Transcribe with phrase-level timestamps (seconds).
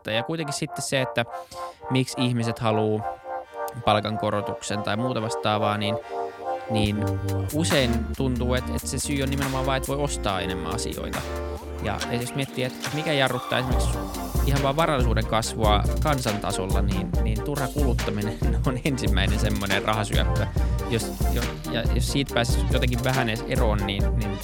[0.00, 0.10] vastata.
[0.10, 1.24] Ja kuitenkin sitten se, että
[1.90, 3.02] miksi ihmiset haluaa
[3.84, 5.96] palkankorotuksen tai muuta vastaavaa, niin,
[6.70, 6.96] niin
[7.54, 11.18] usein tuntuu, että, että se syy on nimenomaan vain, että voi ostaa enemmän asioita.
[11.82, 13.98] Ja jos miettii, että mikä jarruttaa esimerkiksi
[14.46, 20.46] ihan vaan varallisuuden kasvua kansantasolla, niin, niin turha kuluttaminen on ensimmäinen semmoinen rahasyöppö.
[20.90, 21.42] Jos, jo,
[21.72, 24.38] ja jos siitä pääsisi jotenkin vähän edes eroon, niin, niin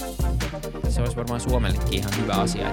[0.88, 2.70] se olisi varmaan Suomellekin ihan hyvä asia.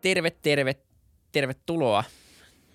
[0.00, 0.76] Terve, terve,
[1.32, 2.04] tervetuloa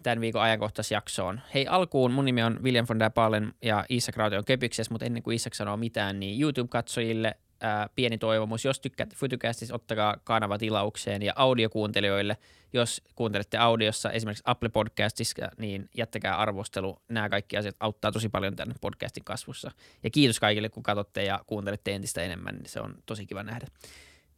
[0.03, 1.41] tämän viikon ajankohtaisjaksoon.
[1.53, 5.05] Hei alkuun, mun nimi on William von der Palen ja Isak Raute on Köpyksessä, mutta
[5.05, 8.65] ennen kuin Isak sanoo mitään, niin YouTube-katsojille ää, pieni toivomus.
[8.65, 12.37] Jos tykkäät Futucastista, ottakaa kanava tilaukseen ja audiokuuntelijoille,
[12.73, 17.01] jos kuuntelette audiossa esimerkiksi Apple Podcastissa, niin jättäkää arvostelu.
[17.09, 19.71] Nämä kaikki asiat auttaa tosi paljon tämän podcastin kasvussa.
[20.03, 23.67] Ja kiitos kaikille, kun katsotte ja kuuntelette entistä enemmän, niin se on tosi kiva nähdä.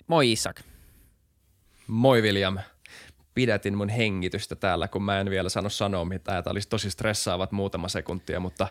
[0.08, 0.62] Moi Isak.
[1.88, 2.58] Moi William
[3.36, 6.44] pidätin mun hengitystä täällä, kun mä en vielä sano sanoa mitään.
[6.44, 8.68] Tämä olisi tosi stressaavat muutama sekuntia, mutta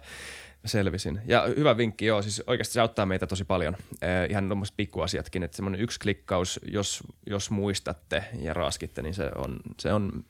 [0.64, 1.20] selvisin.
[1.26, 3.76] Ja hyvä vinkki, joo, siis oikeasti se auttaa meitä tosi paljon.
[4.02, 9.30] Eh, ihan tuommoiset pikkuasiatkin, että semmoinen yksi klikkaus, jos, jos muistatte ja raaskitte, niin se
[9.34, 10.24] on, se on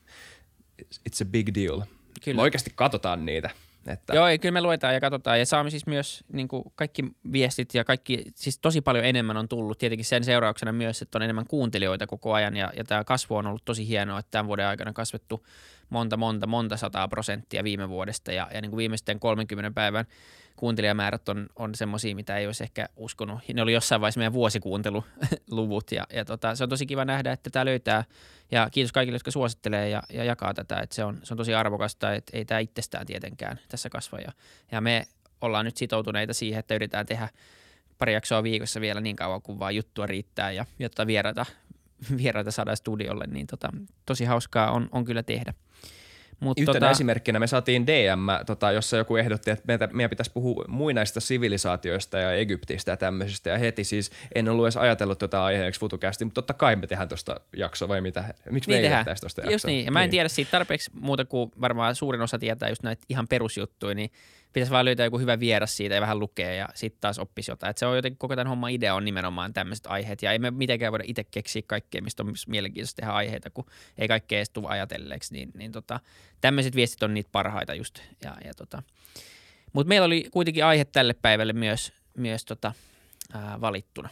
[0.83, 1.81] it's a big deal.
[2.23, 2.35] Kyllä.
[2.35, 3.49] Me oikeasti katsotaan niitä.
[3.87, 4.15] Että...
[4.15, 7.83] Joo, kyllä me luetaan ja katsotaan ja saamme siis myös niin kuin kaikki viestit ja
[7.83, 9.77] kaikki, siis tosi paljon enemmän on tullut.
[9.77, 13.47] Tietenkin sen seurauksena myös, että on enemmän kuuntelijoita koko ajan ja, ja tämä kasvu on
[13.47, 15.45] ollut tosi hienoa, että tämän vuoden aikana kasvettu
[15.89, 20.05] monta, monta, monta sataa prosenttia viime vuodesta ja, ja niin kuin viimeisten 30 päivän
[20.55, 23.39] kuuntelijamäärät on, on semmoisia, mitä ei olisi ehkä uskonut.
[23.53, 27.49] Ne oli jossain vaiheessa meidän vuosikuunteluluvut ja, ja tota, se on tosi kiva nähdä, että
[27.49, 28.03] tämä löytää
[28.51, 31.53] ja kiitos kaikille, jotka suosittelee ja, ja jakaa tätä, että se on, se on tosi
[31.53, 34.31] arvokasta, että ei tämä itsestään tietenkään tässä kasva ja,
[34.71, 35.05] ja me
[35.41, 37.29] ollaan nyt sitoutuneita siihen, että yritetään tehdä
[37.97, 41.45] pari jaksoa viikossa vielä niin kauan kuin vaan juttua riittää ja jotta vieraita,
[42.17, 43.69] vieraita saadaan studiolle, niin tota,
[44.05, 45.53] tosi hauskaa on, on kyllä tehdä.
[46.39, 46.91] Mut Yhtenä tota...
[46.91, 52.17] esimerkkinä me saatiin DM, tota, jossa joku ehdotti, että meitä, meidän pitäisi puhua muinaista sivilisaatioista
[52.17, 53.49] ja Egyptistä ja tämmöisistä.
[53.49, 57.09] Ja heti siis en ollut edes ajatellut tuota aiheeksi futukästi, mutta totta kai me tehdään
[57.09, 58.33] tuosta jakso vai mitä?
[58.51, 60.11] Miksi niin me ei tehdään tuosta Just niin, ja mä en niin.
[60.11, 64.11] tiedä siitä tarpeeksi muuta kuin varmaan suurin osa tietää just näitä ihan perusjuttuja, niin
[64.55, 67.71] pitäisi vaan löytää joku hyvä vieras siitä ja vähän lukea ja sitten taas oppisi jotain.
[67.71, 70.51] Et se on jotenkin koko tämän homman idea on nimenomaan tämmöiset aiheet ja ei me
[70.51, 73.65] mitenkään voida itse keksiä kaikkea, mistä on mielenkiintoista tehdä aiheita, kun
[73.97, 75.33] ei kaikkea edes tule ajatelleeksi.
[75.33, 75.99] Niin, niin tota,
[76.41, 77.99] tämmöiset viestit on niitä parhaita just.
[78.23, 78.83] Ja, ja tota.
[79.73, 82.73] Mutta meillä oli kuitenkin aihe tälle päivälle myös, myös tota,
[83.33, 84.09] ää, valittuna.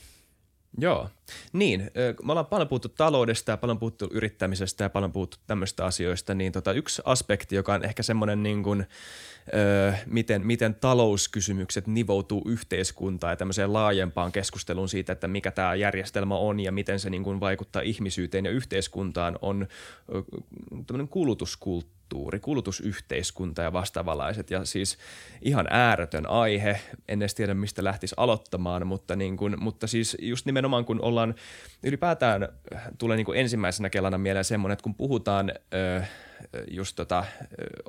[0.78, 1.10] Joo,
[1.54, 1.92] niin.
[2.24, 6.52] Me ollaan paljon puhuttu taloudesta ja paljon puhuttu yrittämisestä ja paljon puhuttu tämmöistä asioista, niin
[6.52, 8.86] tota, yksi aspekti, joka on ehkä semmoinen niin kuin,
[9.54, 16.36] ö, miten, miten talouskysymykset nivoutuu yhteiskuntaan ja tämmöiseen laajempaan keskusteluun siitä, että mikä tämä järjestelmä
[16.36, 19.68] on ja miten se niin kuin vaikuttaa ihmisyyteen ja yhteiskuntaan, on
[20.88, 24.52] tämmöinen kulutuskulttuuri kulttuuri, kulutusyhteiskunta ja vastaavalaiset.
[24.52, 24.98] Ja siis
[25.42, 30.46] ihan ääretön aihe, en edes tiedä mistä lähtisi aloittamaan, mutta, niin kuin, mutta siis just
[30.46, 31.36] nimenomaan kun ollaan,
[31.84, 32.48] ylipäätään
[32.98, 36.02] tulee niin ensimmäisenä kelana mieleen semmoinen, että kun puhutaan ö,
[36.68, 37.26] just tota,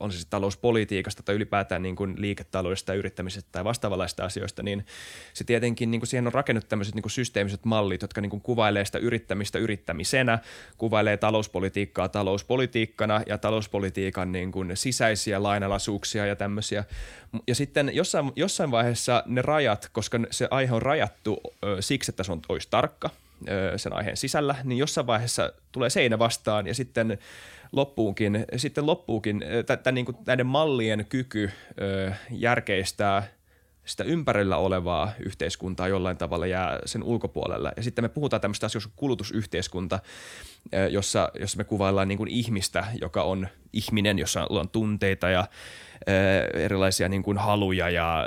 [0.00, 4.86] on se sitten talouspolitiikasta tai ylipäätään niin kuin liiketaloudesta ja yrittämisestä tai vastaavanlaista asioista, niin
[5.32, 8.40] se tietenkin niin kuin siihen on rakennettu tämmöiset niin kuin systeemiset mallit, jotka niin kuin
[8.40, 10.38] kuvailee sitä yrittämistä yrittämisenä,
[10.78, 16.84] kuvailee talouspolitiikkaa talouspolitiikkana ja talouspolitiikan niin kuin sisäisiä lainalaisuuksia ja tämmöisiä.
[17.46, 22.22] Ja sitten jossain, jossain vaiheessa ne rajat, koska se aihe on rajattu ö, siksi, että
[22.22, 23.10] se on, olisi tarkka
[23.48, 27.18] ö, sen aiheen sisällä, niin jossain vaiheessa tulee seinä vastaan ja sitten
[27.74, 33.22] loppuunkin, sitten loppuukin tämän, niin kuin, näiden mallien kyky ö, järkeistää
[33.84, 37.72] sitä ympärillä olevaa yhteiskuntaa jollain tavalla jää sen ulkopuolelle.
[37.76, 39.98] Ja sitten me puhutaan tämmöistä asioista kuin kulutusyhteiskunta,
[40.90, 45.46] jossa, jossa me kuvaillaan niin kuin ihmistä, joka on ihminen, jossa on tunteita ja
[46.54, 48.24] erilaisia niin kuin haluja ja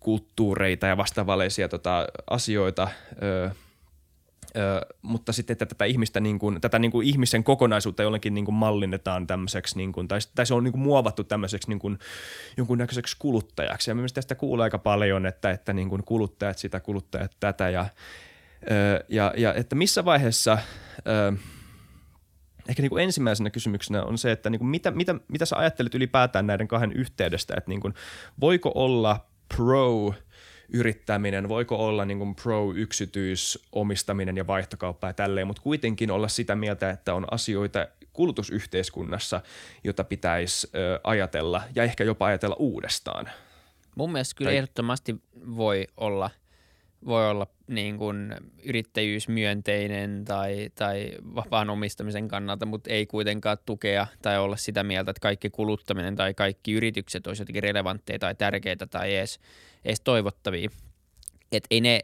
[0.00, 2.88] kulttuureita ja vastaavanlaisia tota, asioita–
[5.02, 8.54] Mutta sitten että tätä ihmistä, niin kuin, tätä niin kuin ihmisen kokonaisuutta jollakin niin kuin
[8.54, 11.98] mallinnetaan tämmöiseksi, niin kuin, tai, tai se on niin kuin muovattu tämmöiseksi niin kuin,
[12.76, 13.90] näköiseksi kuluttajaksi.
[13.90, 17.70] Ja mielestäni tästä kuulee aika paljon, että, että niin kuin kuluttajat sitä, kuluttajat tätä.
[17.70, 17.86] Ja,
[19.08, 20.58] ja, ja että missä vaiheessa,
[22.68, 25.94] ehkä niin kuin ensimmäisenä kysymyksenä on se, että niin kuin mitä, mitä, mitä sä ajattelet
[25.94, 27.94] ylipäätään näiden kahden yhteydestä, että niin kuin,
[28.40, 30.14] voiko olla pro–
[30.72, 36.90] yrittäminen, voiko olla niin kuin pro-yksityisomistaminen ja vaihtokauppa ja tälleen, mutta kuitenkin olla sitä mieltä,
[36.90, 39.40] että on asioita kulutusyhteiskunnassa,
[39.84, 43.30] jota pitäisi ö, ajatella ja ehkä jopa ajatella uudestaan.
[43.94, 44.56] Mun mielestä kyllä tai...
[44.56, 45.16] ehdottomasti
[45.56, 46.30] voi olla
[47.06, 48.34] voi olla niin kuin
[48.64, 55.20] yrittäjyysmyönteinen tai, tai vapaan omistamisen kannalta, mutta ei kuitenkaan tukea tai olla sitä mieltä, että
[55.20, 59.40] kaikki kuluttaminen tai kaikki yritykset olisi jotenkin relevantteja tai tärkeitä tai edes,
[59.84, 60.70] edes toivottavia.
[61.52, 62.00] Et ei ne,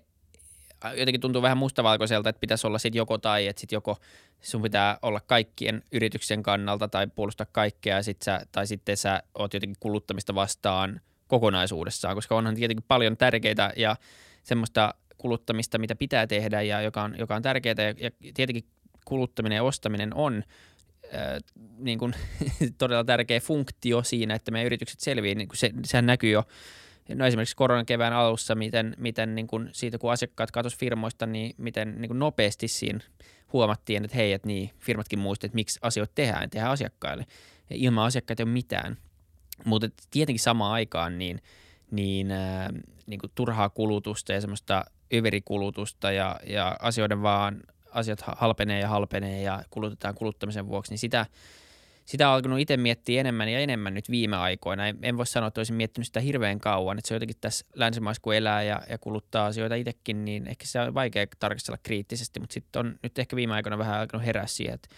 [0.96, 3.96] jotenkin tuntuu vähän mustavalkoiselta, että pitäisi olla sitten joko tai, että sitten joko
[4.40, 9.54] sun pitää olla kaikkien yrityksen kannalta tai puolustaa kaikkea sit sä, tai sitten sä oot
[9.54, 13.96] jotenkin kuluttamista vastaan kokonaisuudessaan, koska onhan tietenkin paljon tärkeitä ja
[14.44, 18.64] semmoista kuluttamista, mitä pitää tehdä ja joka on, joka on tärkeää ja, ja tietenkin
[19.04, 20.42] kuluttaminen ja ostaminen on
[21.04, 21.38] äh,
[21.78, 22.14] niin kuin,
[22.78, 26.44] todella tärkeä funktio siinä, että meidän yritykset selviää, niin se, sehän näkyy jo
[27.08, 31.54] no esimerkiksi koronan kevään alussa, miten, miten niin kuin siitä kun asiakkaat katosi firmoista, niin
[31.58, 33.00] miten niin kuin nopeasti siinä
[33.52, 37.26] huomattiin, että hei, että niin, firmatkin muistivat, että miksi asioita tehdään, tehdään asiakkaille.
[37.70, 38.96] Ja ilman asiakkaita ei ole mitään.
[39.64, 41.42] Mutta tietenkin samaan aikaan niin,
[41.90, 42.68] niin, äh,
[43.06, 44.84] niin kuin turhaa kulutusta ja semmoista
[45.14, 47.60] överikulutusta ja, ja asioiden vaan,
[47.90, 51.26] asiat halpenee ja halpenee ja kulutetaan kuluttamisen vuoksi, niin sitä–
[52.04, 54.82] sitä on alkanut itse miettiä enemmän ja enemmän nyt viime aikoina.
[54.86, 56.98] En, voi sanoa, että olisin miettinyt sitä hirveän kauan.
[56.98, 60.80] Että se jotenkin tässä länsimaissa, kun elää ja, ja kuluttaa asioita itsekin, niin ehkä se
[60.80, 64.74] on vaikea tarkastella kriittisesti, mutta sitten on nyt ehkä viime aikoina vähän alkanut herää siihen,
[64.74, 64.88] että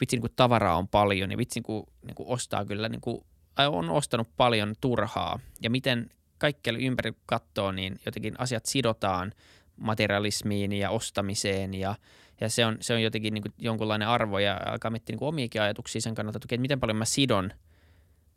[0.00, 3.24] vitsi, niin kun tavaraa on paljon ja vitsi, kun niin kuin ostaa kyllä, niin kuin,
[3.68, 5.38] on ostanut paljon turhaa.
[5.62, 9.32] Ja miten kaikkialle ympäri katsoo, niin jotenkin asiat sidotaan
[9.76, 11.94] materialismiin ja ostamiseen ja–
[12.40, 15.62] ja se on, se on jotenkin niin kuin jonkunlainen arvo ja alkaa miettiä niin omiakin
[15.62, 17.50] ajatuksia sen kannalta, että miten paljon mä sidon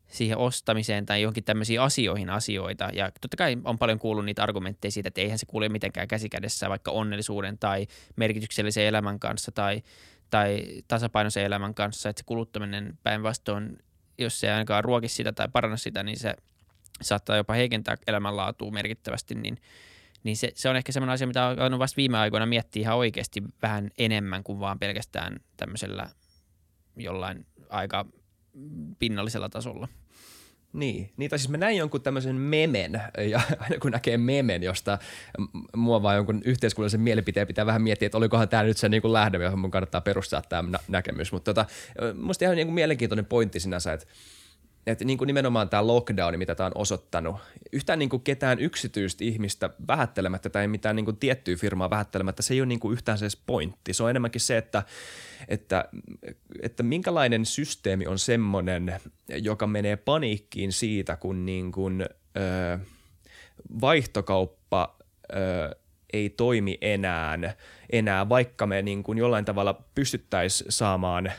[0.07, 2.89] siihen ostamiseen tai johonkin tämmöisiin asioihin asioita.
[2.93, 6.69] Ja totta kai on paljon kuullut niitä argumentteja siitä, että eihän se kuule mitenkään käsikädessä
[6.69, 9.83] vaikka onnellisuuden tai merkityksellisen elämän kanssa tai,
[10.29, 13.77] tai tasapainoisen elämän kanssa, että se kuluttaminen päinvastoin,
[14.17, 16.35] jos se ainakaan ruoki sitä tai paranna sitä, niin se
[17.01, 19.57] saattaa jopa heikentää elämänlaatua merkittävästi, niin–
[20.23, 23.43] niin se, se on ehkä semmoinen asia, mitä on vasta viime aikoina miettiä ihan oikeasti
[23.61, 26.09] vähän enemmän kuin vaan pelkästään tämmöisellä
[26.97, 28.05] jollain aika
[28.99, 29.87] pinnallisella tasolla.
[30.73, 33.01] Niin, niitä siis mä näin jonkun tämmöisen memen,
[33.31, 34.97] ja aina kun näkee memen, josta
[35.75, 39.37] mua vaan jonkun yhteiskunnallisen mielipiteen pitää vähän miettiä, että olikohan tämä nyt se niin lähde,
[39.43, 41.31] johon mun kannattaa perustaa tämä nä- näkemys.
[41.31, 41.71] Mutta tota,
[42.15, 44.05] musta ihan niin mielenkiintoinen pointti sinänsä, että
[44.91, 47.35] että niin kuin nimenomaan tämä lockdown, mitä tämä on osoittanut,
[47.71, 52.53] yhtään niin kuin ketään yksityistä ihmistä vähättelemättä tai mitään niin kuin tiettyä firmaa vähättelemättä, se
[52.53, 53.93] ei ole niin kuin yhtään se pointti.
[53.93, 54.83] Se on enemmänkin se, että,
[55.47, 55.85] että,
[56.61, 58.95] että minkälainen systeemi on semmoinen,
[59.29, 62.79] joka menee paniikkiin siitä, kun niin kuin, ö,
[63.81, 64.97] vaihtokauppa
[65.33, 65.75] ö,
[66.13, 67.55] ei toimi enää,
[67.89, 71.31] enää vaikka me niin kuin jollain tavalla pystyttäisiin saamaan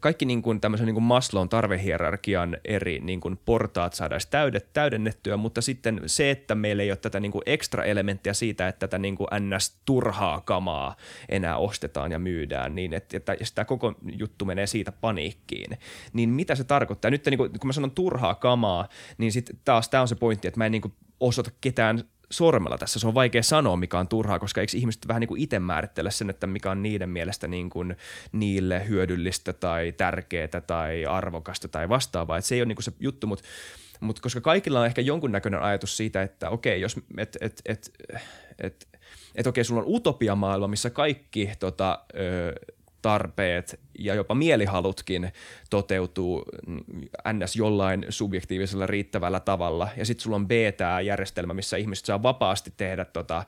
[0.00, 5.36] kaikki niin kuin tämmöisen niin kuin Maslown tarvehierarkian eri niin kuin portaat saadaan täydet, täydennettyä,
[5.36, 8.98] mutta sitten se, että meillä ei ole tätä niin kuin ekstra elementtiä siitä, että tätä
[8.98, 10.96] niin kuin ns-turhaa kamaa
[11.28, 15.78] enää ostetaan ja myydään, niin että, että tämä koko juttu menee siitä paniikkiin.
[16.12, 17.10] Niin mitä se tarkoittaa?
[17.10, 18.88] Nyt niin kuin, kun mä sanon turhaa kamaa,
[19.18, 22.78] niin sitten taas tämä on se pointti, että mä en niin kuin osoita ketään sormella
[22.78, 23.00] tässä.
[23.00, 26.10] Se on vaikea sanoa, mikä on turhaa, koska eikö ihmiset vähän niin kuin itse määrittele
[26.10, 27.96] sen, että mikä on niiden mielestä niin kuin
[28.32, 32.38] niille hyödyllistä tai tärkeää tai arvokasta tai vastaavaa.
[32.38, 33.44] Että se ei ole niin kuin se juttu, mutta
[34.00, 37.92] mutta koska kaikilla on ehkä jonkunnäköinen ajatus siitä, että okei, jos et, et, et,
[38.58, 38.88] et,
[39.34, 42.52] et okei, sulla on utopiamaailma, missä kaikki tota, ö,
[43.04, 45.32] tarpeet ja jopa mielihalutkin
[45.70, 46.44] toteutuu
[47.32, 47.56] ns.
[47.56, 49.88] jollain subjektiivisella riittävällä tavalla.
[49.96, 53.44] Ja sitten sulla on b tämä järjestelmä, missä ihmiset saa vapaasti tehdä tota,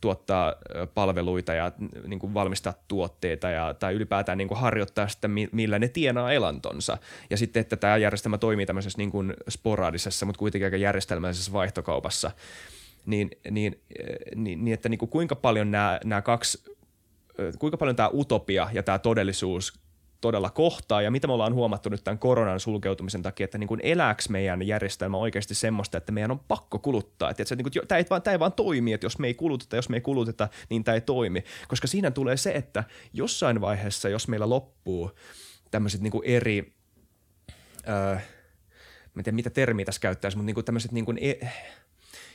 [0.00, 0.54] tuottaa
[0.94, 1.72] palveluita ja
[2.06, 6.98] niin kuin valmistaa tuotteita ja, tai ylipäätään niin kuin harjoittaa sitä, millä ne tienaa elantonsa.
[7.30, 12.30] Ja sitten, että tämä järjestelmä toimii tämmöisessä niin kuin sporaadisessa, mutta kuitenkin aika järjestelmällisessä vaihtokaupassa.
[13.06, 13.80] Niin, niin,
[14.34, 16.77] niin, niin että niin kuin kuinka paljon nämä, nämä kaksi
[17.58, 19.80] kuinka paljon tämä utopia ja tämä todellisuus
[20.20, 23.80] todella kohtaa ja mitä me ollaan huomattu nyt tämän koronan sulkeutumisen takia, että niin kuin
[23.82, 27.30] elääks meidän järjestelmä oikeasti semmoista, että meidän on pakko kuluttaa.
[27.30, 29.34] Että, että niin kuin, tämä, ei vaan, tämä ei vaan toimi, että jos me ei
[29.34, 31.44] kuluteta, jos me ei kuluteta, niin tämä ei toimi.
[31.68, 35.10] Koska siinä tulee se, että jossain vaiheessa, jos meillä loppuu
[35.70, 36.72] tämmöiset niin eri,
[37.88, 38.14] öö,
[39.14, 41.48] mä en tiedä mitä termiä tässä käyttäisi, mutta niin kuin tämmöiset niin kuin, e-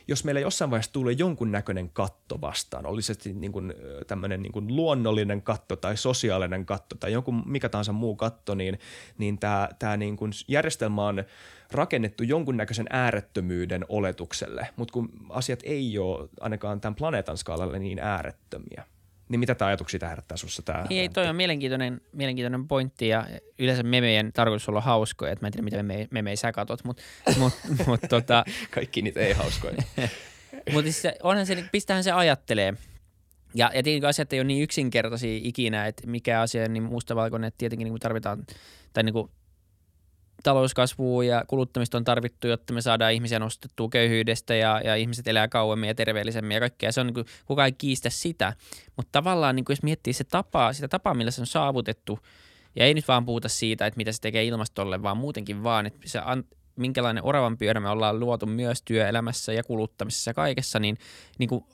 [0.07, 3.73] jos meillä jossain vaiheessa tulee jonkunnäköinen katto vastaan, oli se niin kuin,
[4.07, 8.79] tämmöinen niin kuin luonnollinen katto tai sosiaalinen katto tai joku mikä tahansa muu katto, niin,
[9.17, 11.23] niin tämä, tämä niin kuin järjestelmä on
[11.71, 18.85] rakennettu jonkunnäköisen äärettömyyden oletukselle, mutta kun asiat ei ole ainakaan tämän planeetan skaalalla niin äärettömiä.
[19.33, 20.61] Niin mitä tämä ajatuksia tämä herättää sinussa?
[20.61, 23.27] Tämä, niin, ei, toi on mielenkiintoinen, mielenkiintoinen pointti ja
[23.59, 27.03] yleensä memejen tarkoitus olla hauskoja, että mä en tiedä mitä meme, memejä sä katot, mutta
[27.39, 27.53] mut,
[27.87, 28.43] mut, tota...
[28.71, 29.75] Kaikki niitä ei hauskoja.
[30.73, 32.73] Mutta siis onhan se, pistähän se ajattelee.
[33.55, 37.57] Ja, ja tietenkin asiat ei ole niin yksinkertaisia ikinä, että mikä asia niin mustavalkoinen, että
[37.57, 38.45] tietenkin niin tarvitaan,
[38.93, 39.31] tai niin kuin
[40.43, 45.47] talouskasvua ja kuluttamista on tarvittu, jotta me saadaan ihmisiä nostettua köyhyydestä ja, ja ihmiset elää
[45.47, 46.91] kauemmin ja terveellisemmin ja kaikkea.
[46.91, 48.53] Se on niin kuin, kukaan ei kiistä sitä,
[48.97, 52.19] mutta tavallaan niin kuin jos miettii se tapa, sitä tapaa, millä se on saavutettu,
[52.75, 55.99] ja ei nyt vaan puhuta siitä, että mitä se tekee ilmastolle, vaan muutenkin vaan, että
[56.05, 56.43] se an,
[56.75, 60.97] minkälainen oravan pyörä me ollaan luotu myös työelämässä ja kuluttamisessa ja kaikessa, niin,
[61.39, 61.65] niin kuin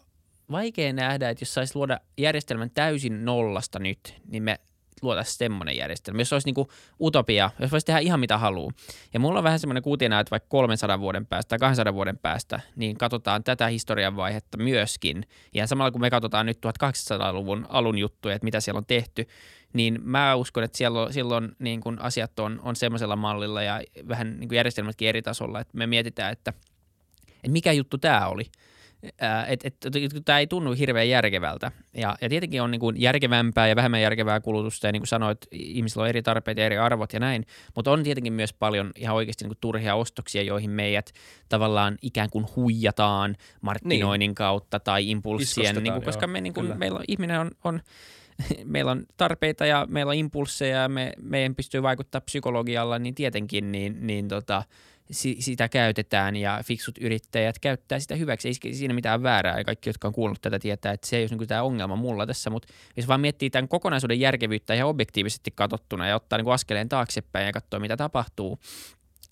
[0.52, 4.60] vaikea nähdä, että jos saisi luoda järjestelmän täysin nollasta nyt, niin me
[5.04, 6.68] luotaisiin semmoinen järjestelmä, jos olisi niin kuin
[7.02, 8.72] utopia, jos voisi tehdä ihan mitä haluaa.
[9.14, 12.60] Ja mulla on vähän semmoinen kuutina, että vaikka 300 vuoden päästä tai 200 vuoden päästä,
[12.76, 15.26] niin katsotaan tätä historian vaihetta myöskin.
[15.54, 19.28] Ja samalla kun me katsotaan nyt 1800-luvun alun juttuja, että mitä siellä on tehty,
[19.74, 24.40] niin mä uskon, että siellä, silloin niin kuin asiat on, on semmoisella mallilla ja vähän
[24.40, 26.54] niin kuin järjestelmätkin eri tasolla, että me mietitään, että,
[27.28, 28.46] että mikä juttu tämä oli–
[29.04, 31.72] että et, et, et, tämä ei tunnu hirveän järkevältä.
[31.94, 35.38] Ja, ja tietenkin on niin kuin järkevämpää ja vähemmän järkevää kulutusta ja niin kuin sanoit,
[35.52, 39.16] ihmisillä on eri tarpeet ja eri arvot ja näin, mutta on tietenkin myös paljon ihan
[39.16, 41.12] oikeasti niin kuin turhia ostoksia, joihin meidät
[41.50, 44.36] tavallaan ikään kuin huijataan markkinoinnin niin.
[44.36, 47.82] kautta tai impulssien, niin kuin, koska me, niin kuin, meillä on, ihminen on, on
[48.66, 53.72] meillä on tarpeita ja meillä on impulsseja ja me, meidän pystyy vaikuttaa psykologialla, niin tietenkin
[53.72, 54.64] niin, niin tota,
[55.12, 58.48] sitä käytetään ja fiksut yrittäjät käyttää sitä hyväksi.
[58.48, 61.38] Ei siinä mitään väärää ja kaikki, jotka on kuullut tätä, tietää, että se ei ole
[61.38, 66.08] niin tämä ongelma mulla tässä, mutta jos vaan miettii tämän kokonaisuuden järkevyyttä ihan objektiivisesti katsottuna
[66.08, 68.60] ja ottaa niin askeleen taaksepäin ja katsoa, mitä tapahtuu,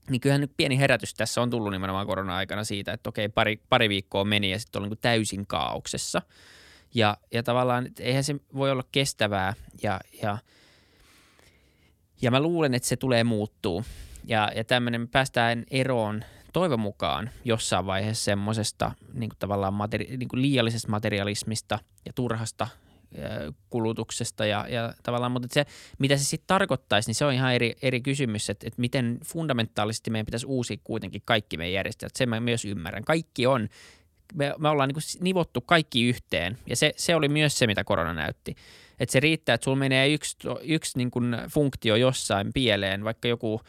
[0.10, 3.90] niin kyllähän nyt pieni herätys tässä on tullut nimenomaan korona-aikana siitä, että okei, pari, pari
[3.90, 6.22] viikkoa meni ja sitten oli niin täysin kaauksessa.
[6.94, 9.54] Ja, ja tavallaan eihän se voi olla kestävää
[9.84, 10.38] ja, ja,
[12.22, 13.84] ja mä luulen, että se tulee muuttuu.
[14.28, 20.90] Ja, ja tämmöinen päästään eroon toivon mukaan jossain vaiheessa semmoisesta niin tavallaan materi- niin liiallisesta
[20.90, 22.68] materialismista ja turhasta
[23.70, 25.66] kulutuksesta ja, ja tavallaan, mutta se,
[26.00, 30.10] mitä se sitten tarkoittaisi, niin se on ihan eri, eri kysymys, että, että miten fundamentaalisesti
[30.10, 32.16] meidän pitäisi uusia kuitenkin kaikki meidän järjestelmät.
[32.16, 33.04] Sen mä myös ymmärrän.
[33.04, 33.70] Kaikki on,
[34.34, 38.14] me, me ollaan niin nivottu kaikki yhteen ja se, se oli myös se, mitä korona
[38.14, 38.56] näytti.
[39.00, 43.62] Että se riittää, että sulla menee yksi, yksi niin kuin funktio jossain pieleen, vaikka joku–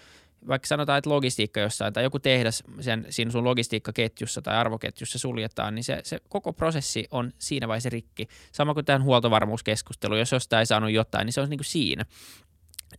[0.48, 5.74] vaikka sanotaan, että logistiikka jossain tai joku tehdas sen, siinä sun logistiikkaketjussa tai arvoketjussa suljetaan,
[5.74, 8.28] niin se, se koko prosessi on siinä vaiheessa rikki.
[8.52, 12.04] Sama kuin tämän huoltovarmuuskeskustelu, jos jostain ei saanut jotain, niin se on niin kuin siinä.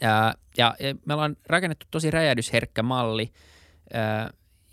[0.02, 0.76] Ja, ja,
[1.06, 3.32] me ollaan rakennettu tosi räjähdysherkkä malli,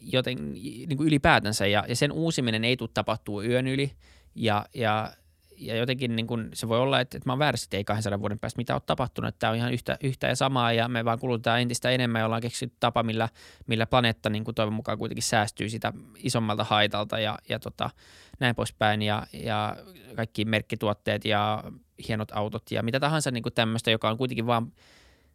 [0.01, 3.93] joten niin kuin ylipäätänsä, ja, ja sen uusiminen ei tule tapahtua yön yli,
[4.35, 5.13] ja, ja
[5.59, 8.21] ja jotenkin niin kun, se voi olla, että, että mä oon väärässä, että ei 200
[8.21, 11.05] vuoden päästä mitä on tapahtunut, että tämä on ihan yhtä, yhtä ja samaa ja me
[11.05, 13.29] vaan kulutetaan entistä enemmän ja ollaan keksitty tapa, millä,
[13.67, 17.91] millä planeetta niin toivon mukaan kuitenkin säästyy sitä isommalta haitalta ja, ja tota,
[18.41, 19.03] näin poispäin.
[19.03, 19.77] Ja, ja
[20.17, 21.65] kaikki merkkituotteet ja
[22.09, 24.73] hienot autot ja mitä tahansa niin tämmöistä, joka on kuitenkin vaan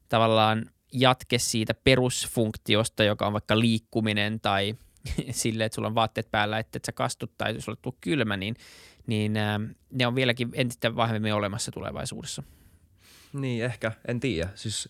[0.09, 4.75] tavallaan jatke siitä perusfunktiosta, joka on vaikka liikkuminen tai
[5.31, 8.55] sille, että sulla on vaatteet päällä, että et sä kastut tai sulla tuu kylmä, niin
[9.07, 9.59] niin äh,
[9.91, 12.43] ne on vieläkin entistä vahvemmin olemassa tulevaisuudessa.
[13.33, 14.49] Niin, ehkä, en tiedä.
[14.55, 14.89] Siis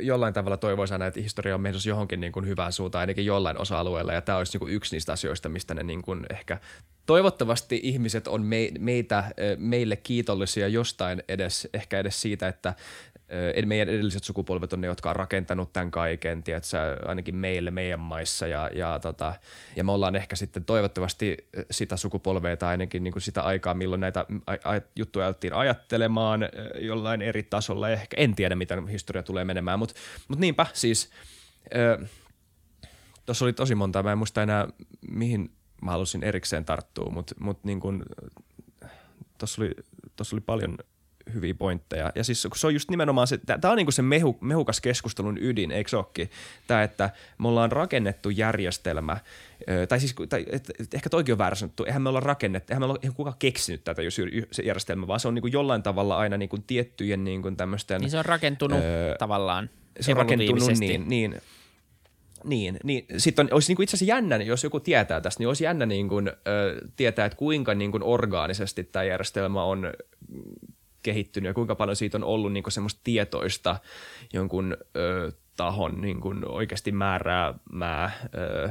[0.00, 3.58] jollain tavalla toivoisin aina, että historia on menossa johonkin niin kuin hyvään suuntaan, ainakin jollain
[3.58, 6.60] osa-alueella, ja tämä olisi niin kuin yksi niistä asioista, mistä ne niin kuin ehkä
[7.06, 9.24] toivottavasti ihmiset on me, meitä,
[9.56, 12.74] meille kiitollisia jostain edes, ehkä edes siitä, että
[13.66, 18.46] meidän edelliset sukupolvet on ne, jotka on rakentanut tämän kaiken, tiedätkö, ainakin meille, meidän maissa.
[18.46, 19.34] Ja, ja, tota,
[19.76, 21.36] ja me ollaan ehkä sitten toivottavasti
[21.70, 26.48] sitä sukupolvea tai ainakin niin kuin sitä aikaa, milloin näitä a- a- juttuja alettiin ajattelemaan
[26.80, 27.88] jollain eri tasolla.
[27.88, 29.94] Ehkä en tiedä, miten historia tulee menemään, mutta
[30.28, 31.10] mut niinpä siis
[33.26, 34.68] tuossa oli tosi monta, mä en muista enää
[35.10, 35.50] mihin
[35.82, 37.80] mä halusin erikseen tarttua, mutta mut niin
[39.38, 39.74] tuossa oli,
[40.32, 40.78] oli paljon–
[41.34, 42.12] hyviä pointteja.
[42.14, 45.70] Ja siis se on just nimenomaan se, tämä on niinku se mehu, mehukas keskustelun ydin,
[45.70, 46.30] eikö olekin?
[46.66, 49.16] Tämä, että me ollaan rakennettu järjestelmä,
[49.88, 52.82] tai siis tai, et, et, ehkä toikin on väärä sanottu, eihän me olla rakennettu, eihän
[52.82, 54.20] me olla kukaan keksinyt tätä jos,
[54.50, 58.00] se järjestelmä, vaan se on niinku jollain tavalla aina niinku tiettyjen niinku tämmöisten...
[58.00, 59.70] Niin se on rakentunut öö, tavallaan
[60.00, 61.40] Se on rakentunut niin, niin
[62.44, 65.48] niin, niin sitten on, olisi niin kuin itse asiassa jännä, jos joku tietää tästä, niin
[65.48, 66.32] olisi jännä niin kuin, ö,
[66.96, 69.92] tietää, että kuinka niin kuin orgaanisesti tämä järjestelmä on
[71.08, 73.76] kehittynyt ja kuinka paljon siitä on ollut niin semmoista tietoista
[74.32, 78.70] jonkun ö, tahon niin kuin oikeasti määräämää ö,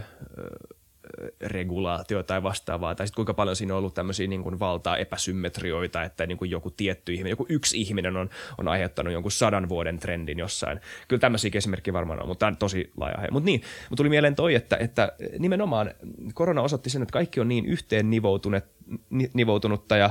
[1.41, 6.03] regulaatio tai vastaavaa, tai sitten kuinka paljon siinä on ollut tämmöisiä niin kuin valtaa epäsymmetrioita,
[6.03, 10.00] että niin kuin joku tietty ihminen, joku yksi ihminen on, on aiheuttanut jonkun sadan vuoden
[10.00, 10.79] trendin jossain.
[11.08, 14.36] Kyllä tämmöisiä esimerkkejä varmaan on, mutta tämä on tosi laaja Mutta niin, mutta tuli mieleen
[14.36, 15.91] toi, että, että nimenomaan
[16.34, 18.10] korona osoitti sen, että kaikki on niin yhteen
[19.34, 20.10] nivoutunutta ja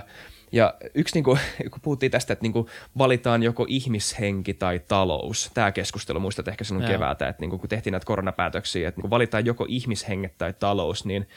[0.57, 1.39] ja yksi, niin kuin,
[1.71, 2.67] kun puhuttiin tästä, että niin kuin
[2.99, 7.69] valitaan joko ihmishenki tai talous, tämä keskustelu, muistat ehkä silloin keväältä, että niin kuin, kun
[7.69, 11.27] tehtiin näitä koronapäätöksiä, että niin kuin valitaan joko ihmishenget tai talous, niin–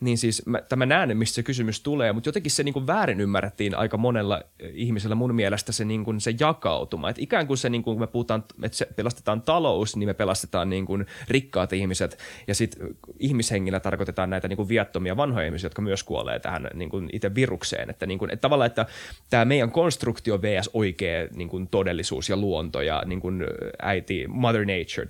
[0.00, 3.20] niin siis mä, mä näen, mistä se kysymys tulee, mutta jotenkin se niin kuin väärin
[3.20, 7.10] ymmärrettiin aika monella ihmisellä mun mielestä se, niin kuin se jakautuma.
[7.10, 10.70] Että ikään kuin se, niin kuin me puhutaan, että se pelastetaan talous, niin me pelastetaan
[10.70, 15.82] niin kuin rikkaat ihmiset ja sitten ihmishengillä tarkoitetaan näitä niin kuin viattomia vanhoja ihmisiä, jotka
[15.82, 17.90] myös kuolee tähän niin kuin itse virukseen.
[17.90, 18.86] Että, niin kuin, että tavallaan, että
[19.30, 20.70] tämä meidän konstruktio vs.
[20.72, 23.44] oikea niin kuin todellisuus ja luonto ja niin kuin
[23.82, 25.06] äiti, mother nature?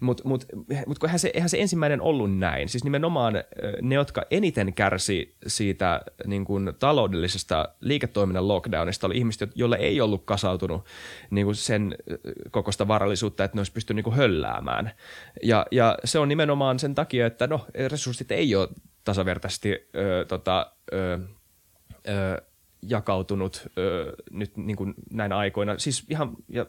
[0.00, 0.46] Mutta mut,
[0.86, 2.68] mut eihän, se, eihän se ensimmäinen ollut näin.
[2.68, 3.32] Siis nimenomaan
[3.82, 10.24] ne, jotka eniten kärsi siitä niin kuin taloudellisesta liiketoiminnan lockdownista, oli ihmiset, joille ei ollut
[10.24, 10.86] kasautunut
[11.30, 11.94] niin kuin sen
[12.50, 14.90] kokosta varallisuutta, että ne olisi pystynyt niin kuin hölläämään.
[15.42, 18.68] Ja, ja se on nimenomaan sen takia, että no, resurssit ei ole
[19.04, 21.18] tasavertaisesti ö, tota, ö,
[22.08, 22.42] ö,
[22.88, 25.78] jakautunut ö, nyt niin kuin näinä aikoina.
[25.78, 26.66] Siis ihan, ja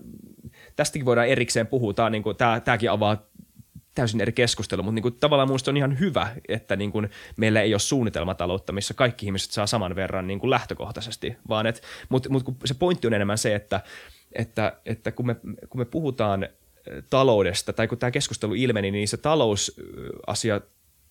[0.76, 3.18] tästäkin voidaan erikseen puhua, tämä, niin kuin, tämä, tämäkin avaa
[3.96, 7.62] täysin eri keskustelu, mutta niin kuin, tavallaan minusta on ihan hyvä, että niin kuin, meillä
[7.62, 12.30] ei ole suunnitelmataloutta, missä kaikki ihmiset saa saman verran niin kuin lähtökohtaisesti, vaan et, mutta
[12.30, 13.82] mut, se pointti on enemmän se, että,
[14.34, 15.36] että, että kun, me,
[15.70, 16.48] kun me puhutaan
[17.10, 20.62] taloudesta, tai kun tämä keskustelu ilmeni, niin se talousasia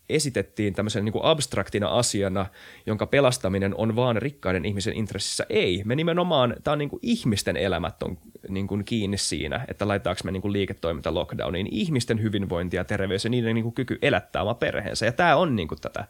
[0.09, 2.47] esitettiin tämmöisen niin kuin abstraktina asiana,
[2.87, 5.47] jonka pelastaminen on vaan rikkaiden ihmisen intressissä.
[5.49, 8.19] Ei, me nimenomaan, tämä on niin kuin ihmisten elämät on
[8.49, 13.25] niin kuin kiinni siinä, että laitetaanko me niin kuin liiketoiminta lockdowniin, ihmisten hyvinvointi ja terveys
[13.25, 15.07] ja niiden niin kuin kyky elättää oma perheensä.
[15.07, 16.05] Ja tämä on niin kuin tätä,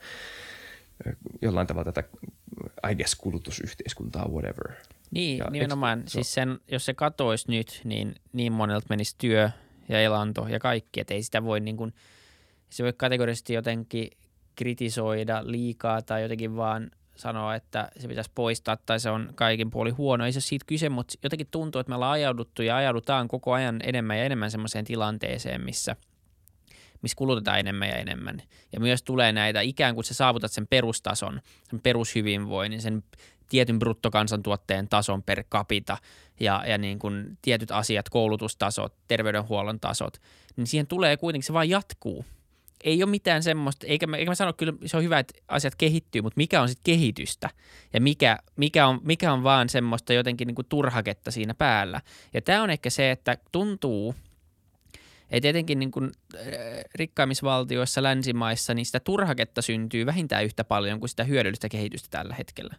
[1.42, 2.08] jollain tavalla tätä,
[2.90, 4.72] I guess, kulutusyhteiskuntaa, whatever.
[5.10, 5.98] Niin, ja nimenomaan.
[5.98, 9.50] Eikö, siis sen, jos se katoisi nyt, niin niin monelta menisi työ
[9.88, 11.94] ja elanto ja kaikki, että ei sitä voi niin kuin–
[12.72, 14.10] se voi kategorisesti jotenkin
[14.56, 19.90] kritisoida liikaa tai jotenkin vaan sanoa, että se pitäisi poistaa tai se on kaikin puoli
[19.90, 20.26] huono.
[20.26, 23.80] Ei se siitä kyse, mutta jotenkin tuntuu, että me ollaan ajauduttu ja ajaudutaan koko ajan
[23.82, 25.96] enemmän ja enemmän semmoiseen tilanteeseen, missä,
[27.02, 28.42] missä kulutetaan enemmän ja enemmän.
[28.72, 33.04] Ja myös tulee näitä, ikään kuin sä saavutat sen perustason, sen perushyvinvoinnin, sen
[33.48, 35.96] tietyn bruttokansantuotteen tason per capita
[36.40, 40.16] ja, ja niin kuin tietyt asiat, koulutustasot, terveydenhuollon tasot,
[40.56, 42.24] niin siihen tulee kuitenkin, se vaan jatkuu
[42.82, 45.74] ei ole mitään semmoista, eikä mä, eikä mä sano, kyllä se on hyvä, että asiat
[45.74, 47.50] kehittyy, mutta mikä on sitten kehitystä
[47.92, 52.00] ja mikä, mikä, on, mikä on vaan semmoista jotenkin niin kuin turhaketta siinä päällä.
[52.34, 54.14] Ja tämä on ehkä se, että tuntuu,
[55.30, 56.42] että etenkin niin kuin äh,
[56.94, 62.74] rikkaimisvaltioissa, länsimaissa, niin sitä turhaketta syntyy vähintään yhtä paljon kuin sitä hyödyllistä kehitystä tällä hetkellä.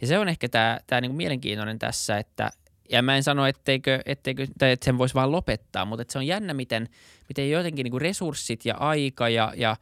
[0.00, 2.50] Ja se on ehkä tämä, tämä niin kuin mielenkiintoinen tässä, että,
[2.90, 6.18] ja mä en sano, etteikö, etteikö, tai että sen voisi vaan lopettaa, mutta että se
[6.18, 6.88] on jännä, miten,
[7.28, 9.76] miten jotenkin niin resurssit ja aika ja, ja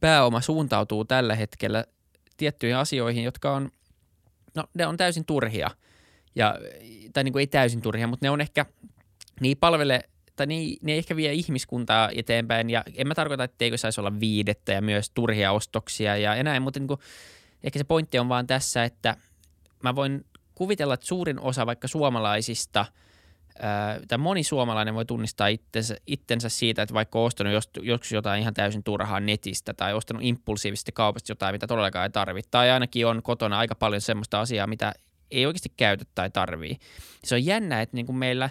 [0.00, 1.84] pääoma suuntautuu tällä hetkellä
[2.36, 3.70] tiettyihin asioihin, jotka on,
[4.54, 5.70] no ne on täysin turhia.
[6.34, 6.58] Ja,
[7.12, 8.66] tai niin kuin ei täysin turhia, mutta ne on ehkä,
[9.40, 10.00] niin palvele,
[10.36, 12.70] tai niin, ne ehkä vie ihmiskuntaa eteenpäin.
[12.70, 16.62] Ja en mä tarkoita, etteikö saisi olla viidettä ja myös turhia ostoksia ja, ja näin,
[16.62, 17.00] mutta niin kuin,
[17.62, 19.16] ehkä se pointti on vaan tässä, että
[19.82, 20.24] mä voin
[20.60, 22.86] kuvitella, että suurin osa vaikka suomalaisista
[24.08, 28.54] tai moni suomalainen voi tunnistaa itsensä, itsensä siitä, että vaikka on ostanut joskus jotain ihan
[28.54, 32.50] täysin turhaa netistä tai ostanut impulsiivisesti kaupasta jotain, mitä todellakaan ei tarvitse.
[32.50, 34.92] Tai ainakin on kotona aika paljon semmoista asiaa, mitä
[35.30, 36.76] ei oikeasti käytä tai tarvii.
[37.24, 38.50] Se on jännä, että niin kuin meillä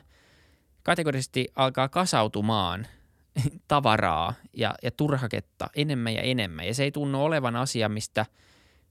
[0.84, 2.88] kategorisesti alkaa kasautumaan
[3.68, 6.68] tavaraa ja, ja turhaketta enemmän ja enemmän.
[6.68, 8.26] Ja se ei tunnu olevan asia, mistä–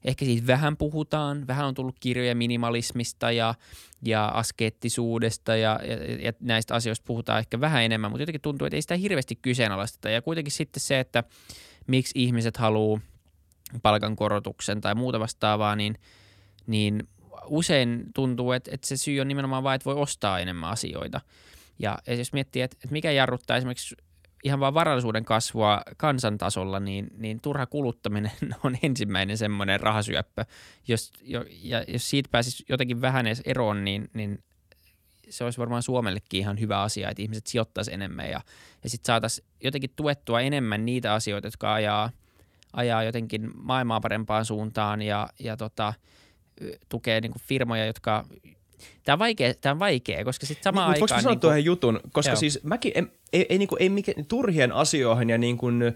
[0.04, 3.54] ehkä siitä vähän puhutaan, vähän on tullut kirjoja minimalismista ja,
[4.02, 8.76] ja askeettisuudesta ja, ja, ja näistä asioista puhutaan ehkä vähän enemmän, mutta jotenkin tuntuu, että
[8.76, 10.11] ei sitä hirveästi kyseenalaisteta.
[10.11, 11.24] Ja kuitenkin sitten se, että
[11.87, 13.00] miksi ihmiset haluaa
[13.82, 15.98] palkankorotuksen tai muuta vastaavaa, niin,
[16.66, 17.08] niin
[17.46, 21.20] usein tuntuu, että, että se syy on nimenomaan vain, että voi ostaa enemmän asioita.
[21.78, 23.96] Ja jos miettii, että, että mikä jarruttaa esimerkiksi
[24.44, 28.33] ihan vaan varallisuuden kasvua kansantasolla, niin, niin turha kuluttaminen
[28.64, 30.44] on ensimmäinen semmoinen rahasyöppö.
[30.88, 34.38] Jos, jo, ja jos siitä pääsisi jotenkin vähän edes eroon, niin, niin
[35.31, 38.40] se olisi varmaan Suomellekin ihan hyvä asia, että ihmiset sijoittaisi enemmän ja,
[38.85, 42.11] ja sitten saataisiin jotenkin tuettua enemmän niitä asioita, jotka ajaa,
[42.72, 45.94] ajaa jotenkin maailmaa parempaan suuntaan ja, ja tota,
[46.88, 48.24] tukee niin firmoja, jotka
[49.05, 51.01] Tämä on vaikea, tämä on vaikea koska sitten samaan niin, aikaan...
[51.01, 52.41] Voisiko sanoa niin kuin, jutun, koska joo.
[52.41, 55.93] siis mäkin, ei, ei, ei, niin kuin, ei mikä, turhien asioihin ja niin kuin, ö,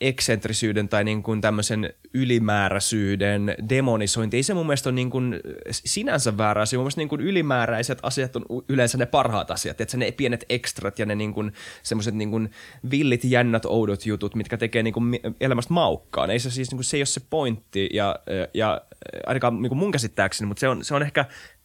[0.00, 6.38] eksentrisyyden tai niin kuin tämmöisen ylimääräisyyden demonisointi, ei se mun mielestä ole niin kuin sinänsä
[6.38, 6.78] väärä asia.
[6.78, 10.98] Mun mielestä niin kuin ylimääräiset asiat on yleensä ne parhaat asiat, että ne pienet ekstrat
[10.98, 12.50] ja ne niin kuin semmoiset niin kuin
[12.90, 16.30] villit, jännät, oudot jutut, mitkä tekee niin kuin elämästä maukkaan.
[16.30, 18.18] Ei se siis, niin kuin, se ei ole se pointti ja,
[18.54, 18.80] ja
[19.26, 21.24] ainakaan niin kuin mun käsittääkseni, mutta se on, se on ehkä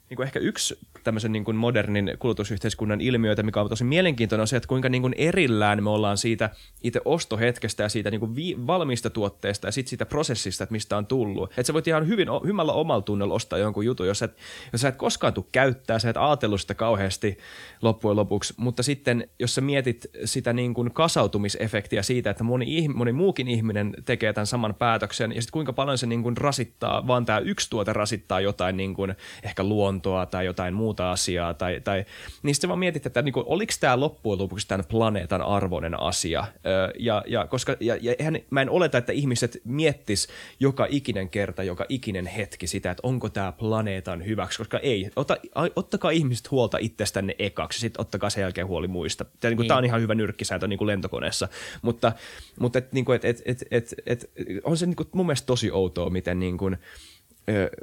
[0.10, 4.48] niin kuin ehkä yksi tämmöisen niin kuin modernin kulutusyhteiskunnan ilmiöitä, mikä on tosi mielenkiintoinen, on
[4.48, 6.50] se, että kuinka niin kuin erillään me ollaan siitä
[6.84, 10.98] itse ostohetkestä ja siitä niin kuin vi- valmista tuotteesta ja sitten siitä prosessista, että mistä
[10.98, 11.50] on tullut.
[11.50, 14.38] Että sä voit ihan hyvin hymällä omalla tunnella ostaa jonkun jutun, jos, et,
[14.72, 17.38] jos sä et koskaan tule käyttää, sä et ajatellut sitä kauheasti
[17.82, 23.12] loppujen lopuksi, mutta sitten jos sä mietit sitä niin kuin kasautumisefektiä siitä, että moni, moni
[23.12, 27.26] muukin ihminen tekee tämän saman päätöksen ja sitten kuinka paljon se niin kuin rasittaa, vaan
[27.26, 29.99] tämä yksi tuote rasittaa jotain niin kuin ehkä luontoa
[30.32, 32.06] tai jotain muuta asiaa, tai, tai
[32.44, 36.46] niin sitten vaan mietit, että niin kuin, oliko tämä loppujen lopuksi tämän planeetan arvoinen asia,
[36.66, 40.28] öö, ja, ja, koska, ja, ja eihän, mä en oleta, että ihmiset miettis
[40.60, 45.38] joka ikinen kerta, joka ikinen hetki sitä, että onko tämä planeetan hyväksi, koska ei, Ota,
[45.76, 49.26] ottakaa ihmiset huolta itsestänne ekaksi, sitten ottakaa sen jälkeen huoli muista.
[49.26, 49.78] Tämä, niin kuin, niin.
[49.78, 51.48] on ihan hyvä nyrkkisääntö niin kuin lentokoneessa,
[51.82, 52.12] mutta,
[52.60, 54.30] mutta et, niin kuin, et, et, et, et, et,
[54.64, 56.78] on se niin kuin, mun mielestä tosi outoa, miten niin kuin,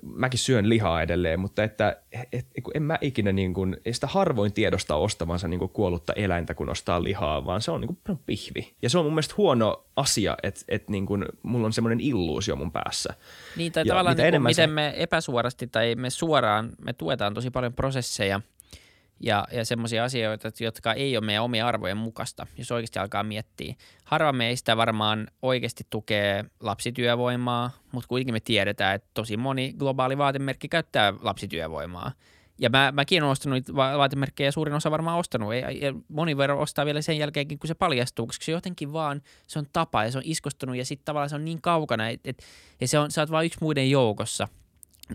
[0.02, 4.52] mäkin syön lihaa edelleen, mutta että et, et, en mä ikinä niin kuin, sitä harvoin
[4.52, 8.74] tiedosta ostavansa niin kuin kuollutta eläintä, kun ostaa lihaa, vaan se on niin kuin pihvi.
[8.82, 12.56] Ja se on mun mielestä huono asia, että et niin kuin, mulla on semmoinen illuusio
[12.56, 13.14] mun päässä.
[13.56, 14.74] Niin, tai ja tavallaan niin kuin, miten se...
[14.74, 18.40] me epäsuorasti tai me suoraan, me tuetaan tosi paljon prosesseja–
[19.20, 23.74] ja, ja semmoisia asioita, jotka ei ole meidän omien arvojen mukaista, jos oikeasti alkaa miettiä.
[24.04, 30.68] Harva meistä varmaan oikeasti tukee lapsityövoimaa, mutta kuitenkin me tiedetään, että tosi moni globaali vaatemerkki
[30.68, 32.12] käyttää lapsityövoimaa.
[32.58, 35.54] Ja mä, mäkin olen ostanut vaatemerkkejä ja suurin osa varmaan ostanut.
[35.54, 39.22] Ja, ja moni vero ostaa vielä sen jälkeenkin, kun se paljastuu, koska se jotenkin vaan,
[39.46, 42.30] se on tapa ja se on iskostunut ja sitten tavallaan se on niin kaukana, että
[42.30, 42.42] et,
[42.80, 44.48] ja se on, sä oot vaan yksi muiden joukossa.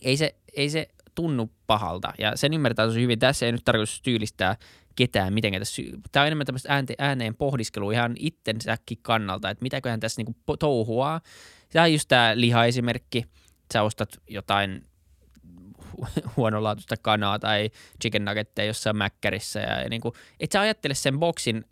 [0.01, 2.13] Ei se, ei se tunnu pahalta.
[2.17, 3.19] Ja sen ymmärtää tosi hyvin.
[3.19, 4.55] Tässä ei nyt tarkoitus tyylistää
[4.95, 5.61] ketään mitenkään.
[5.61, 11.21] Tässä, tämä on enemmän tämmöistä ääneen pohdiskelua ihan itsensäkin kannalta, että mitäköhän tässä niinku touhuaa.
[11.69, 13.25] Tämä on just tämä liha-esimerkki.
[13.73, 14.85] Sä ostat jotain
[16.37, 17.69] huonolaatuista kanaa tai
[18.01, 21.65] chicken nuggetteja jossain mäkkärissä ja, ja niin kuin, et sä ajattele sen boksin,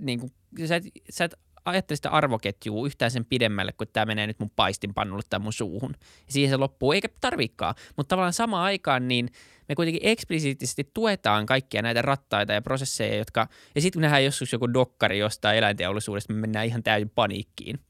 [0.00, 0.32] niin kuin,
[0.68, 4.50] sä, et, sä et ajattele sitä arvoketjua yhtään sen pidemmälle, kun tämä menee nyt mun
[4.56, 5.94] paistinpannulle tai mun suuhun.
[6.00, 7.74] Ja siihen se loppuu, eikä tarvikaan.
[7.96, 9.28] Mutta tavallaan samaan aikaan niin
[9.68, 14.52] me kuitenkin eksplisiittisesti tuetaan kaikkia näitä rattaita ja prosesseja, jotka, ja sitten kun nähdään joskus
[14.52, 17.80] joku dokkari jostain eläinteollisuudesta, me mennään ihan täysin paniikkiin.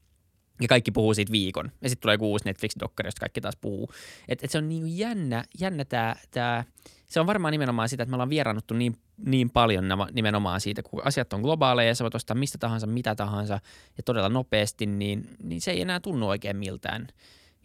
[0.63, 1.71] Ja kaikki puhuu siitä viikon.
[1.81, 3.89] Ja sitten tulee uusi Netflix-dokkari, josta kaikki taas puhuu.
[4.27, 6.63] Et, et se on niin jännä, jännä tämä, tää,
[7.05, 11.01] se on varmaan nimenomaan sitä, että me ollaan vieraannuttu niin, niin paljon nimenomaan siitä, kun
[11.05, 13.59] asiat on globaaleja ja sä voit ostaa mistä tahansa, mitä tahansa
[13.97, 17.07] ja todella nopeasti, niin, niin se ei enää tunnu oikein miltään.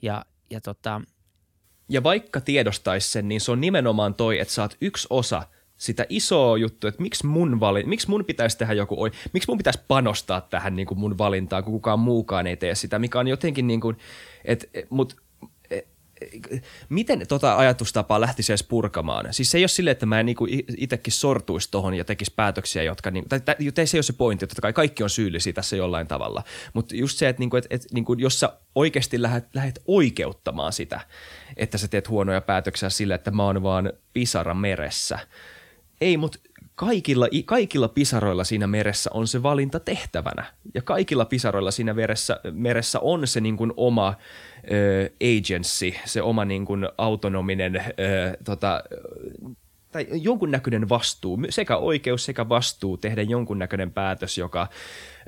[0.02, 1.00] Ja, ja, tota...
[1.88, 5.42] ja vaikka tiedostaisi sen, niin se on nimenomaan toi, että sä oot yksi osa–
[5.78, 8.96] sitä isoa juttua, että miksi mun, vali, miksi mun pitäisi tehdä joku,
[9.32, 12.98] miksi mun pitäisi panostaa tähän niin kuin mun valintaan, kun kukaan muukaan ei tee sitä,
[12.98, 13.96] mikä on jotenkin niin kuin,
[14.44, 15.16] että, mut
[16.88, 19.34] miten tota ajatustapaa lähtisi edes purkamaan?
[19.34, 23.10] Siis se ei ole silleen, että mä niinku itsekin sortuisi tuohon ja tekisi päätöksiä, jotka,
[23.10, 26.06] niinku, tai, tai, se ei ole se pointti, että kai kaikki on syyllisiä tässä jollain
[26.06, 26.42] tavalla.
[26.72, 31.00] Mutta just se, että niinku, et, et, niinku, jos sä oikeasti lähdet, lähdet oikeuttamaan sitä,
[31.56, 35.18] että sä teet huonoja päätöksiä sille, että mä oon vaan pisara meressä.
[36.00, 36.38] Ei, mutta
[36.74, 40.44] kaikilla, kaikilla pisaroilla siinä meressä on se valinta tehtävänä.
[40.74, 44.14] Ja kaikilla pisaroilla siinä meressä, meressä on se niin kuin oma
[44.72, 47.82] ö, agency, se oma niin kuin autonominen ö,
[48.44, 48.82] tota,
[49.92, 54.68] tai jonkunnäköinen vastuu, sekä oikeus sekä vastuu tehdä jonkunnäköinen päätös, joka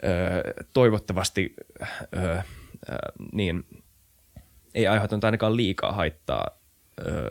[0.05, 1.85] ö, toivottavasti ö,
[2.19, 2.43] ö,
[3.33, 3.65] niin,
[4.75, 6.47] ei aiheutunut ainakaan liikaa haittaa
[7.07, 7.31] ö,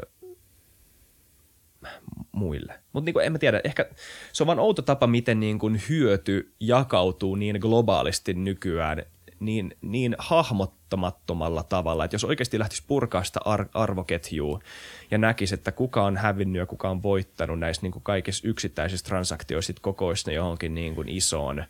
[2.31, 2.73] muille.
[2.93, 3.89] Mutta niinku, en mä tiedä, ehkä
[4.33, 9.03] se on vaan outo tapa, miten niinku hyöty jakautuu niin globaalisti nykyään
[9.39, 14.59] niin, niin hahmottamattomalla tavalla, että jos oikeasti lähtisi purkaa sitä ar- arvoketjua
[15.11, 19.05] ja näkisi, että kuka on hävinnyt ja kuka on voittanut näissä niin kuin kaikissa yksittäisissä
[19.05, 21.63] transaktioissa, kokoisi ne johonkin niin kuin isoon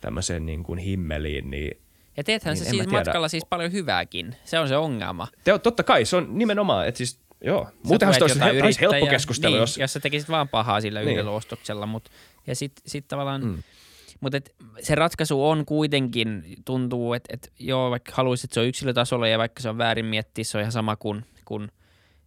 [0.00, 1.80] tämmöiseen niin kuin himmeliin, niin
[2.16, 4.36] ja teethän niin, se siis matkalla siis paljon hyvääkin.
[4.44, 5.28] Se on se ongelma.
[5.44, 9.52] Te, totta kai, se on nimenomaan, että siis Joo, muutenhan se olisi, olisi helppo keskustelu.
[9.52, 9.78] Niin, jos...
[9.78, 11.12] jos sä tekisit vaan pahaa sillä niin.
[11.12, 12.10] yhdellä ostoksella, mutta
[12.46, 13.62] ja sitten sit tavallaan, mm.
[14.20, 14.38] mutta
[14.80, 19.38] se ratkaisu on kuitenkin, tuntuu, että et, joo, vaikka haluaisit, että se on yksilötasolla ja
[19.38, 21.68] vaikka se on väärin miettiä, se on ihan sama kuin kun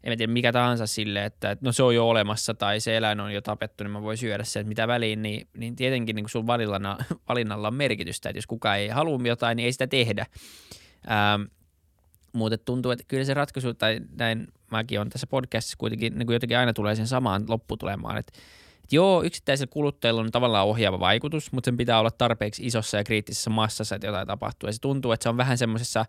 [0.03, 3.33] en tiedä mikä tahansa sille, että no se on jo olemassa tai se eläin on
[3.33, 6.47] jo tapettu, niin mä voin syödä sen, että mitä väliin, niin, niin tietenkin niin sun
[6.47, 6.97] valinnalla,
[7.29, 10.25] valinnalla on merkitystä, että jos kukaan ei halua jotain, niin ei sitä tehdä.
[11.11, 11.41] Ähm,
[12.33, 16.33] mutta tuntuu, että kyllä se ratkaisu, tai näin mäkin on tässä podcastissa kuitenkin niin kuin
[16.33, 18.33] jotenkin aina tulee sen samaan lopputulemaan, että,
[18.83, 23.03] että joo, yksittäisellä kuluttajalla on tavallaan ohjaava vaikutus, mutta sen pitää olla tarpeeksi isossa ja
[23.03, 24.69] kriittisessä massassa, että jotain tapahtuu.
[24.69, 26.05] Ja se tuntuu, että se on vähän semmoisessa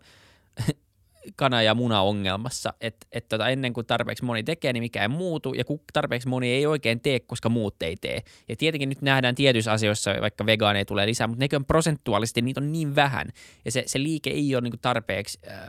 [1.35, 5.53] kana- ja muna-ongelmassa, että et tota, ennen kuin tarpeeksi moni tekee, niin mikään ei muutu,
[5.53, 8.21] ja kun tarpeeksi moni ei oikein tee, koska muut ei tee.
[8.49, 12.59] Ja tietenkin nyt nähdään tietyissä asioissa, vaikka vegaaneja tulee lisää, mutta nekin on prosentuaalisesti, niitä
[12.59, 13.27] on niin vähän,
[13.65, 15.59] ja se, se liike ei ole niin kuin tarpeeksi äh,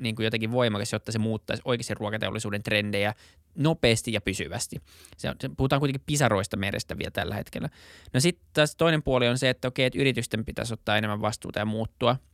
[0.00, 3.14] niin kuin jotenkin voimakas, jotta se muuttaisi oikeasti ruokateollisuuden trendejä
[3.54, 4.76] nopeasti ja pysyvästi.
[5.16, 7.68] Se on, puhutaan kuitenkin pisaroista merestä vielä tällä hetkellä.
[8.12, 11.58] No sitten taas toinen puoli on se, että okei, että yritysten pitäisi ottaa enemmän vastuuta
[11.58, 12.16] ja muuttua–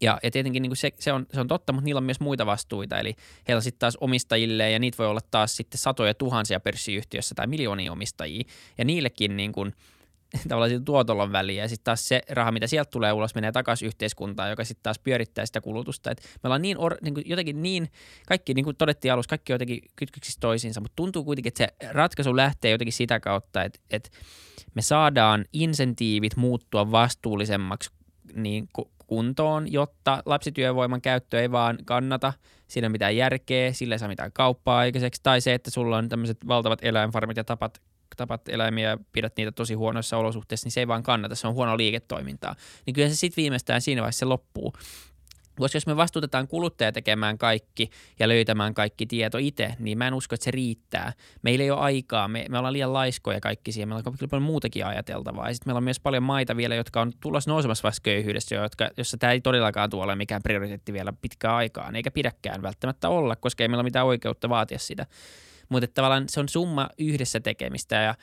[0.00, 2.20] ja, ja tietenkin niin kuin se, se, on, se on totta, mutta niillä on myös
[2.20, 3.14] muita vastuita, eli
[3.48, 7.92] heillä sitten taas omistajille, ja niitä voi olla taas sitten satoja tuhansia pörssiyhtiössä tai miljoonia
[7.92, 8.44] omistajia,
[8.78, 9.74] ja niillekin niin kuin,
[10.48, 13.86] tavallaan tuotolla on väliä, ja sitten taas se raha, mitä sieltä tulee ulos, menee takaisin
[13.86, 16.10] yhteiskuntaan, joka sitten taas pyörittää sitä kulutusta.
[16.10, 17.88] Et me ollaan niin, or, niin kuin jotenkin niin,
[18.28, 22.36] kaikki niin kuin todettiin alussa, kaikki jotenkin kytkyksissä toisiinsa, mutta tuntuu kuitenkin, että se ratkaisu
[22.36, 24.10] lähtee jotenkin sitä kautta, että, että
[24.74, 27.90] me saadaan insentiivit muuttua vastuullisemmaksi
[28.34, 28.68] niin
[29.08, 32.32] kuntoon, jotta lapsityövoiman käyttö ei vaan kannata,
[32.68, 36.08] siinä ei mitään järkeä, sillä ei saa mitään kauppaa aikaiseksi, tai se, että sulla on
[36.08, 37.82] tämmöiset valtavat eläinfarmit ja tapat,
[38.16, 41.54] tapat eläimiä ja pidät niitä tosi huonoissa olosuhteissa, niin se ei vaan kannata, se on
[41.54, 42.56] huono liiketoimintaa.
[42.86, 44.72] Niin kyllä se sitten viimeistään siinä vaiheessa se loppuu.
[45.58, 50.14] Koska jos me vastuutetaan kuluttaja tekemään kaikki ja löytämään kaikki tieto itse, niin mä en
[50.14, 51.12] usko, että se riittää.
[51.42, 54.42] Meillä ei ole aikaa, me, me ollaan liian laiskoja kaikki siihen, meillä on kyllä paljon
[54.42, 55.48] muutakin ajateltavaa.
[55.48, 58.90] Ja sitten meillä on myös paljon maita vielä, jotka on tulossa nousemassa vasta köyhyydessä, jotka,
[58.96, 63.64] jossa tämä ei todellakaan tule mikään prioriteetti vielä pitkään aikaan, eikä pidäkään välttämättä olla, koska
[63.64, 65.06] ei meillä ole mitään oikeutta vaatia sitä.
[65.68, 68.14] Mutta tavallaan se on summa yhdessä tekemistä ja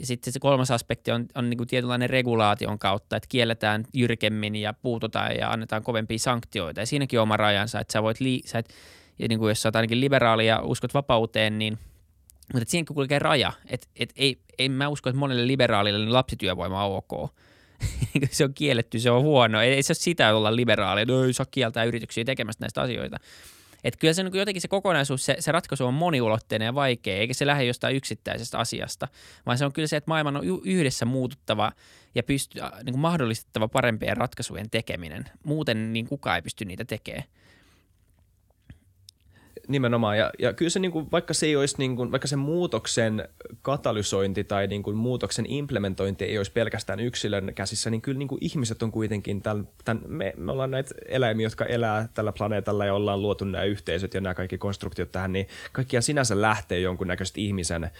[0.00, 4.56] ja sitten se kolmas aspekti on, on niin kuin tietynlainen regulaation kautta, että kielletään jyrkemmin
[4.56, 6.80] ja puututaan ja annetaan kovempia sanktioita.
[6.80, 8.74] Ja siinäkin on oma rajansa, että sä voit, li, sä et,
[9.18, 11.78] ja niin kuin jos sä oot ainakin liberaali ja uskot vapauteen, niin
[12.54, 13.52] mutta siinäkin kulkee raja.
[13.66, 17.30] Et, et ei, ei mä usko, että monelle liberaalille niin lapsityövoima on ok.
[18.30, 19.60] se on kielletty, se on huono.
[19.60, 23.16] Ei, ei se ole sitä olla liberaali, että ei saa kieltää yrityksiä tekemästä näistä asioita.
[23.84, 27.34] Että kyllä se niin jotenkin se kokonaisuus, se, se ratkaisu on moniulotteinen ja vaikea, eikä
[27.34, 29.08] se lähde jostain yksittäisestä asiasta,
[29.46, 31.72] vaan se on kyllä se, että maailman on yhdessä muututtava
[32.14, 35.24] ja pysty, niin kuin mahdollistettava parempien ratkaisujen tekeminen.
[35.44, 37.24] Muuten niin kukaan ei pysty niitä tekemään.
[39.70, 42.36] Nimenomaan, ja, ja kyllä se niin kuin, vaikka se ei olisi, niin kuin, vaikka se
[42.36, 43.28] muutoksen
[43.62, 48.38] katalysointi tai niin kuin, muutoksen implementointi ei olisi pelkästään yksilön käsissä, niin kyllä niin kuin,
[48.44, 52.94] ihmiset on kuitenkin, tämän, tämän, me, me ollaan näitä eläimiä, jotka elää tällä planeetalla ja
[52.94, 57.90] ollaan luotu nämä yhteisöt ja nämä kaikki konstruktiot tähän, niin kaikkia sinänsä lähtee jonkunnäköistä ihmisen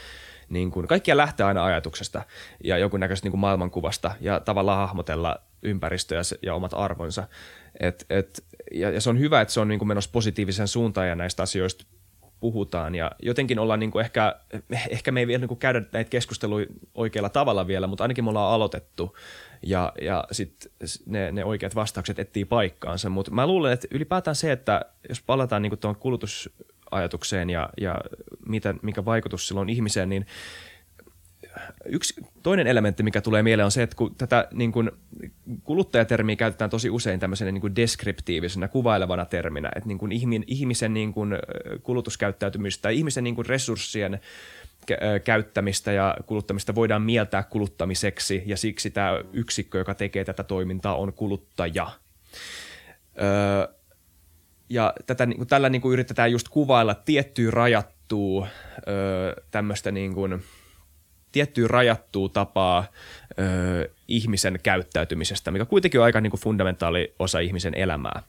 [0.49, 2.23] niin kuin, kaikkia lähtee aina ajatuksesta
[2.65, 7.29] ja jonkunnäköisestä niin kuin maailmankuvasta ja tavallaan hahmotella ympäristöä ja omat arvonsa.
[7.81, 11.09] Et, et, ja, ja se on hyvä, että se on niin kuin menossa positiivisen suuntaan
[11.09, 11.85] ja näistä asioista
[12.41, 12.95] puhutaan.
[12.95, 14.37] Ja jotenkin ollaan niin kuin ehkä,
[14.91, 18.31] ehkä me ei vielä niin kuin käydä näitä keskusteluja oikealla tavalla vielä, mutta ainakin me
[18.31, 19.17] ollaan aloitettu.
[19.63, 20.71] Ja, ja sitten
[21.07, 25.63] ne, ne oikeat vastaukset etsii paikkaansa, mutta mä luulen, että ylipäätään se, että jos palataan
[25.63, 27.95] niin kuin tuon kulutusajatukseen ja, ja
[28.47, 30.27] mitä, mikä vaikutus sillä on ihmiseen, niin
[31.85, 34.91] yksi toinen elementti, mikä tulee mieleen, on se, että kun tätä niin kuin,
[35.65, 40.13] kuluttajatermiä käytetään tosi usein tämmöisenä niin kuin deskriptiivisena, kuvailevana terminä, että niin kuin
[40.47, 41.39] ihmisen niin kuin,
[41.83, 44.21] kulutuskäyttäytymistä tai ihmisen niin kuin resurssien
[45.25, 51.13] käyttämistä ja kuluttamista voidaan mieltää kuluttamiseksi ja siksi tämä yksikkö, joka tekee tätä toimintaa, on
[51.13, 51.91] kuluttaja.
[53.23, 53.75] Öö,
[54.69, 58.49] ja tätä, niin kuin, tällä niin kuin yritetään just kuvailla tiettyä rajattua
[58.89, 60.39] öö, tämmöistä niin kuin–
[61.33, 62.87] tiettyä rajattua tapaa
[63.31, 68.23] ö, ihmisen käyttäytymisestä, mikä kuitenkin on aika niin kuin fundamentaali osa ihmisen elämää.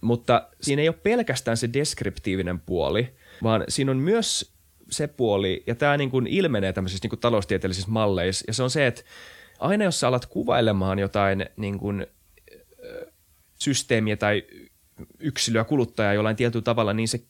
[0.00, 4.52] Mutta siinä ei ole pelkästään se deskriptiivinen puoli, vaan siinä on myös
[4.90, 8.70] se puoli, ja tämä niin kuin ilmenee tämmöisissä niin kuin taloustieteellisissä malleissa, ja se on
[8.70, 9.02] se, että
[9.58, 12.06] aina jos sä alat kuvailemaan jotain niin kuin,
[13.58, 14.42] systeemiä tai
[15.18, 17.20] yksilöä, kuluttajaa jollain tietyllä tavalla, niin se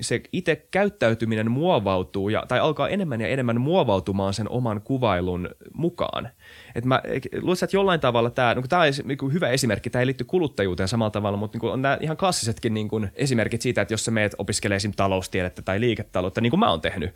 [0.00, 6.28] se itse käyttäytyminen muovautuu ja, tai alkaa enemmän ja enemmän muovautumaan sen oman kuvailun mukaan.
[6.74, 7.02] Et mä
[7.40, 10.88] luulen, että jollain tavalla tämä, no tämä on niin hyvä esimerkki, tämä ei liitty kuluttajuuteen
[10.88, 14.10] samalla tavalla, mutta niin on nämä ihan klassisetkin niin kuin esimerkit siitä, että jos sä
[14.10, 14.92] meet opiskelemaan esim.
[14.96, 17.14] taloustiedettä tai liiketaloutta, niin kuin mä oon tehnyt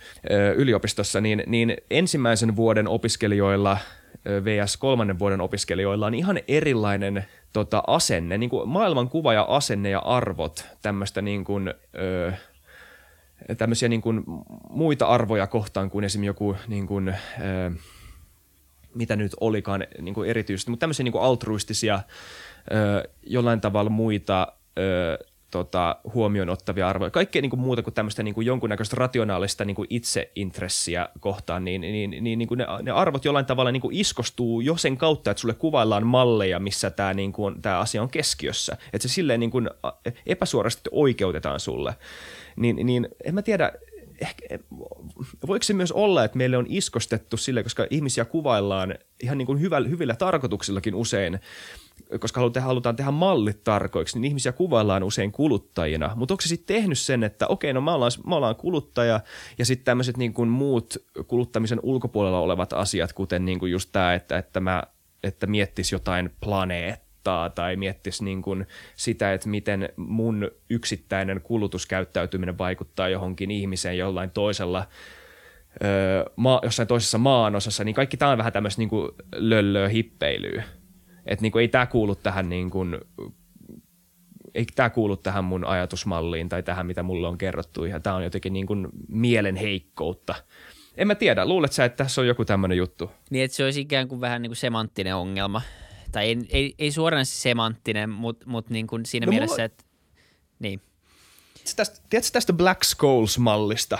[0.56, 3.78] yliopistossa, niin, niin ensimmäisen vuoden opiskelijoilla
[4.44, 9.98] VS kolmannen vuoden opiskelijoilla on ihan erilainen tota, asenne, niin kuin maailmankuva ja asenne ja
[9.98, 12.32] arvot tämmöistä niin kuin, ö,
[13.58, 14.24] tämmöisiä niin kuin
[14.70, 17.14] muita arvoja kohtaan kuin esimerkiksi joku niin kuin,
[18.94, 22.00] mitä nyt olikaan niin kuin erityisesti, mutta tämmöisiä niin kuin altruistisia,
[23.22, 27.10] jollain tavalla muita äh, tota, huomioon ottavia arvoja.
[27.10, 31.80] Kaikkea niin kuin muuta kuin tämmöistä niin kuin jonkunnäköistä rationaalista niin kuin itseintressiä kohtaan, niin,
[31.80, 35.30] niin, niin, niin kuin ne, ne arvot jollain tavalla niin kuin iskostuu jo sen kautta,
[35.30, 38.76] että sulle kuvaillaan malleja, missä tämä, niin kuin, tämä asia on keskiössä.
[38.92, 39.70] Että se silleen niin kuin
[40.26, 41.94] epäsuorasti oikeutetaan sulle.
[42.56, 43.72] Niin, niin en mä tiedä,
[44.20, 44.58] ehkä,
[45.46, 49.60] voiko se myös olla, että meille on iskostettu sille, koska ihmisiä kuvaillaan ihan niin kuin
[49.60, 51.40] hyvillä, hyvillä tarkoituksillakin usein
[52.18, 56.12] koska halutaan tehdä mallit tarkoiksi, niin ihmisiä kuvaillaan usein kuluttajina.
[56.16, 59.20] Mutta onko se sitten tehnyt sen, että okei, no mä ollaan, mä ollaan kuluttaja
[59.58, 64.14] ja sitten tämmöiset niin kuin muut kuluttamisen ulkopuolella olevat asiat, kuten niin kuin just tämä,
[64.14, 64.82] että, että, mä,
[65.22, 67.09] että miettisi jotain planeettaa
[67.54, 68.66] tai miettisi niin kuin
[68.96, 74.86] sitä, että miten mun yksittäinen kulutuskäyttäytyminen vaikuttaa johonkin ihmiseen jollain toisella
[75.84, 78.90] öö, ma- jossain toisessa maanosassa, niin kaikki tämä on vähän tämmöistä niin
[79.34, 80.62] löllöä hippeilyä.
[81.26, 82.98] Että niin ei tämä kuulu tähän niin kuin,
[84.54, 87.84] ei tämä kuulu tähän mun ajatusmalliin tai tähän, mitä mulle on kerrottu.
[87.84, 90.34] Ja tämä on jotenkin niin kuin mielen heikkoutta.
[90.96, 93.10] En mä tiedä, luulet sä, että tässä on joku tämmöinen juttu?
[93.30, 95.62] Niin, että se olisi ikään kuin vähän niin kuin semanttinen ongelma.
[96.12, 99.64] Tai ei, ei, ei suoraan semanttinen, mutta mut niin kuin siinä no, mielessä, mulla...
[99.64, 99.84] että
[100.58, 100.80] niin.
[101.76, 103.98] Tästä, tiedätkö tästä Black Skulls-mallista,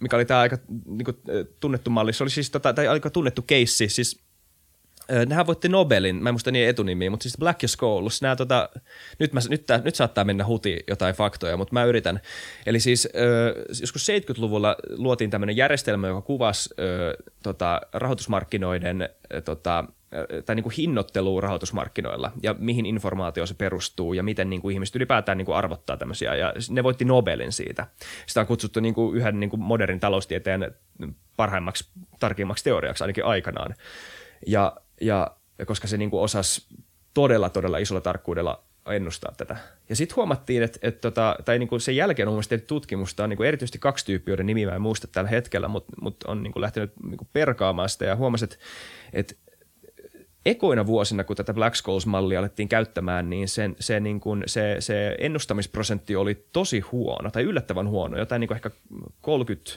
[0.00, 1.16] mikä oli tämä aika niin kuin,
[1.60, 2.12] tunnettu malli?
[2.12, 3.88] Se oli siis tota, tai aika tunnettu keissi.
[3.88, 4.25] Siis
[5.26, 8.68] Nehän voitti Nobelin, mä en muista niin etunimiä, mutta siis Black ja Scholes, nämä tota,
[9.18, 12.20] nyt, mä, nyt, tää, nyt saattaa mennä huti jotain faktoja, mutta mä yritän.
[12.66, 13.08] Eli siis
[13.80, 16.74] joskus 70-luvulla luotiin tämmöinen järjestelmä, joka kuvasi
[17.42, 19.08] tota, rahoitusmarkkinoiden
[19.44, 19.84] tota,
[20.46, 24.96] tai niin kuin hinnoittelua rahoitusmarkkinoilla ja mihin informaatio se perustuu ja miten niin kuin ihmiset
[24.96, 26.34] ylipäätään niin kuin arvottaa tämmöisiä.
[26.34, 27.86] Ja ne voitti Nobelin siitä.
[28.26, 30.74] Sitä on kutsuttu niin kuin yhden niin kuin modernin taloustieteen
[31.36, 33.74] parhaimmaksi, tarkimmaksi teoriaksi ainakin aikanaan.
[34.46, 36.66] Ja ja, ja koska se niin kuin osasi
[37.14, 39.56] todella, todella isolla tarkkuudella ennustaa tätä.
[39.88, 43.30] Ja sitten huomattiin, että, että tota, tai niin kuin sen jälkeen on tehty tutkimusta, on
[43.30, 46.42] niin kuin erityisesti kaksi tyyppiä, joiden nimi mä en muista tällä hetkellä, mutta, mutta on
[46.42, 48.56] niin kuin lähtenyt niin kuin perkaamaan sitä ja huomasi, että,
[49.12, 49.34] että
[50.46, 55.16] ekoina vuosina, kun tätä Black Scholes-mallia alettiin käyttämään, niin sen, se, niin kuin, se, se
[55.18, 58.70] ennustamisprosentti oli tosi huono tai yllättävän huono, jotain niin kuin ehkä
[59.20, 59.70] 30,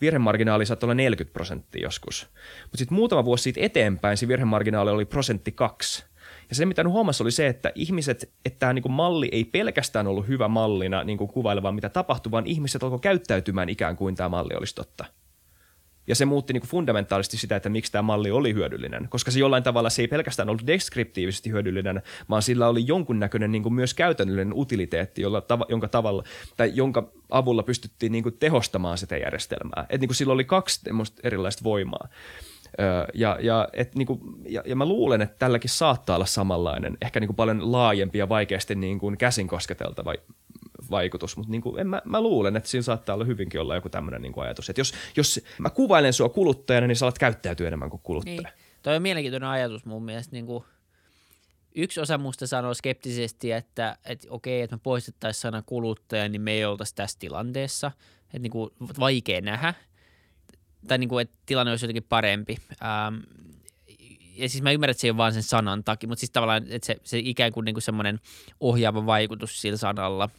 [0.00, 2.28] virhemarginaali saattoi olla 40 prosenttia joskus.
[2.62, 6.04] Mutta sitten muutama vuosi siitä eteenpäin se virhemarginaali oli prosentti kaksi.
[6.48, 10.28] Ja se, mitä huomasi, oli se, että ihmiset, että tämä niin malli ei pelkästään ollut
[10.28, 14.54] hyvä mallina niin kuin kuvailevaan, mitä tapahtui, vaan ihmiset alkoi käyttäytymään ikään kuin tämä malli
[14.54, 15.04] olisi totta.
[16.08, 19.40] Ja se muutti niin kuin fundamentaalisesti sitä, että miksi tämä malli oli hyödyllinen, koska se
[19.40, 23.94] jollain tavalla se ei pelkästään ollut deskriptiivisesti hyödyllinen, vaan sillä oli jonkunnäköinen niin kuin myös
[23.94, 26.22] käytännöllinen utiliteetti, jolla, jonka, tavalla,
[26.56, 29.86] tai jonka avulla pystyttiin niin kuin tehostamaan sitä järjestelmää.
[29.90, 30.80] Et niin kuin sillä oli kaksi
[31.22, 32.08] erilaista voimaa.
[33.14, 37.34] Ja, ja, et niinku, ja, ja mä luulen, että tälläkin saattaa olla samanlainen, ehkä niinku
[37.34, 40.14] paljon laajempi ja vaikeasti niinku käsin kosketeltava
[40.90, 43.88] vaikutus, mutta niin kuin, en, mä, mä, luulen, että siinä saattaa olla hyvinkin olla joku
[43.88, 47.90] tämmöinen niin ajatus, että jos, jos mä kuvailen sua kuluttajana, niin sä alat käyttäytyä enemmän
[47.90, 48.36] kuin kuluttaja.
[48.36, 48.52] Niin.
[48.82, 50.32] Toi on mielenkiintoinen ajatus mun mielestä.
[50.32, 50.64] Niin kuin
[51.74, 56.52] yksi osa musta sanoo skeptisesti, että, että okei, että me poistettaisiin sana kuluttaja, niin me
[56.52, 57.92] ei oltaisi tässä tilanteessa.
[58.24, 58.70] Että niin kuin
[59.00, 59.74] vaikea nähdä.
[60.88, 62.56] Tai niin kuin, että tilanne olisi jotenkin parempi.
[62.82, 63.14] Ähm,
[64.36, 66.66] ja siis mä ymmärrän, että se ei ole vaan sen sanan takia, mutta siis tavallaan,
[66.68, 68.20] että se, se ikään kuin, niin kuin semmoinen
[68.60, 70.30] ohjaava vaikutus sillä sanalla–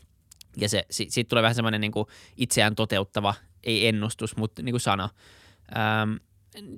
[0.58, 1.92] ja se, si, siitä tulee vähän semmoinen niin
[2.38, 5.10] itseään toteuttava, ei ennustus, mutta niin kuin sana.
[5.78, 6.16] Ähm,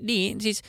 [0.01, 0.61] niin, siis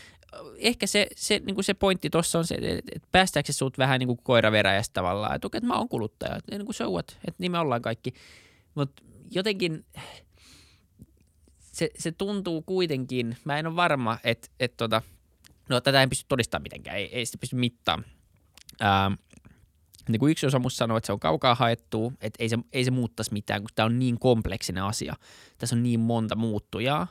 [0.56, 2.54] ehkä se, se, niin kuin se pointti tuossa on se,
[2.94, 6.56] että päästääkö se sut vähän niin kuin koiraveräjästä tavallaan, että että mä oon kuluttaja, että
[6.56, 8.14] niin kuin so what, että niin me ollaan kaikki.
[8.74, 9.84] Mutta jotenkin
[11.72, 15.02] se, se tuntuu kuitenkin, mä en ole varma, että, että tota,
[15.68, 18.10] no tätä ei pysty todistamaan mitenkään, ei, ei sitä pysty mittaamaan.
[18.82, 19.12] Ähm,
[20.08, 22.84] niin kuin yksi osa musta sanoo, että se on kaukaa haettu, että ei se, ei
[22.84, 25.14] se muuttaisi mitään, kun tämä on niin kompleksinen asia.
[25.58, 27.06] Tässä on niin monta muuttujaa.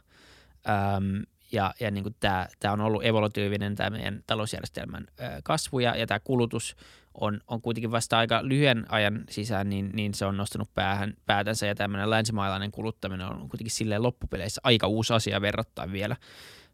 [0.97, 5.07] Öm, ja, ja niin tämä, on ollut evolutiivinen tämä meidän talousjärjestelmän
[5.43, 6.75] kasvu ja, ja tämä kulutus
[7.13, 11.67] on, on kuitenkin vasta aika lyhyen ajan sisään, niin, niin se on nostanut päähän, päätänsä
[11.67, 16.15] ja tämmöinen länsimaalainen kuluttaminen on kuitenkin silleen loppupeleissä aika uusi asia verrattain vielä.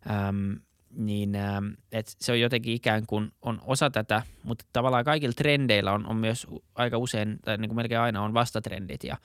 [0.10, 5.34] Öm, niin ähm, että se on jotenkin ikään kuin on osa tätä, mutta tavallaan kaikilla
[5.34, 9.18] trendeillä on, on myös aika usein, tai niin kuin melkein aina on vastatrendit ja,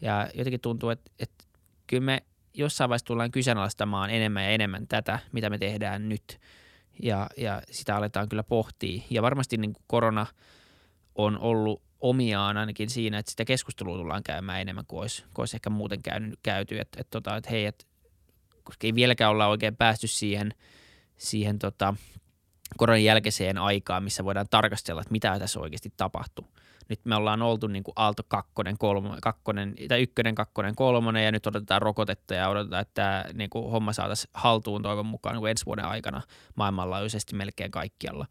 [0.00, 1.44] ja jotenkin tuntuu, että, että
[1.86, 2.22] kyllä me
[2.54, 6.40] jossain vaiheessa tullaan kyseenalaistamaan enemmän ja enemmän tätä, mitä me tehdään nyt
[7.02, 10.26] ja, ja sitä aletaan kyllä pohtia ja varmasti niin kuin korona
[11.14, 15.56] on ollut omiaan ainakin siinä, että sitä keskustelua tullaan käymään enemmän kuin olisi, kuin olisi
[15.56, 16.80] ehkä muuten käynyt, käyty.
[16.80, 17.86] Että et, tota, et hei, et,
[18.62, 20.54] koska ei vieläkään olla oikein päästy siihen,
[21.20, 21.94] siihen tota,
[22.76, 26.46] koronan jälkeiseen aikaan, missä voidaan tarkastella, että mitä tässä oikeasti tapahtuu.
[26.88, 31.32] Nyt me ollaan oltu niin kuin Aalto kakkonen, kolmonen, kakkonen, tai ykkönen, kakkonen, kolmonen ja
[31.32, 35.40] nyt odotetaan rokotetta ja odotetaan, että tämä niin kuin homma saataisiin haltuun toivon mukaan niin
[35.40, 36.22] kuin ensi vuoden aikana
[36.54, 38.26] maailmanlaajuisesti melkein kaikkialla.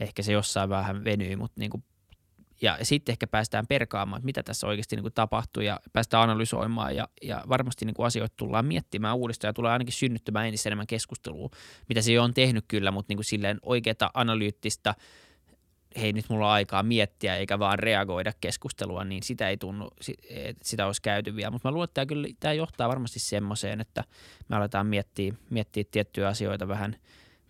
[0.00, 1.84] Ehkä se jossain vähän venyy, mutta niin kuin
[2.64, 6.96] ja sitten ehkä päästään perkaamaan, että mitä tässä oikeasti niin kuin tapahtuu ja päästään analysoimaan
[6.96, 10.86] ja, ja varmasti niin kuin asioita tullaan miettimään uudestaan ja tulee ainakin synnyttämään entistä enemmän
[10.86, 11.50] keskustelua,
[11.88, 14.94] mitä se jo on tehnyt kyllä, mutta niin kuin silleen oikeata analyyttistä,
[15.96, 19.90] hei nyt mulla on aikaa miettiä eikä vaan reagoida keskustelua, niin sitä ei tunnu,
[20.62, 21.50] sitä olisi käyty vielä.
[21.50, 24.04] Mutta mä luulen, että tämä, kyllä, tämä johtaa varmasti semmoiseen, että
[24.48, 26.96] me aletaan miettiä, miettiä tiettyjä asioita vähän–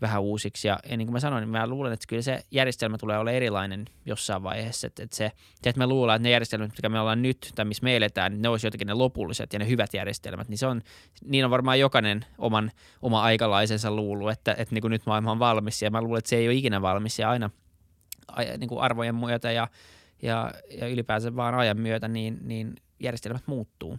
[0.04, 0.68] vähän uusiksi.
[0.68, 3.30] Ja, ja niin kuin mä sanoin, niin mä luulen, että kyllä se järjestelmä tulee olla
[3.30, 4.86] erilainen jossain vaiheessa.
[4.86, 5.32] Että, että se,
[5.66, 8.42] että me luullaan, että ne järjestelmät, mitkä me ollaan nyt tai missä me eletään, niin
[8.42, 10.48] ne olisi jotenkin ne lopulliset ja ne hyvät järjestelmät.
[10.48, 10.82] Niin, se on,
[11.24, 12.70] niin on varmaan jokainen oman,
[13.02, 15.82] oma aikalaisensa luulu, että, että niin kuin nyt maailma on valmis.
[15.82, 17.50] Ja mä luulen, että se ei ole ikinä valmis ja aina
[18.58, 19.68] niin kuin arvojen myötä ja,
[20.22, 23.98] ja, ja ylipäänsä vaan ajan myötä, niin, niin järjestelmät muuttuu.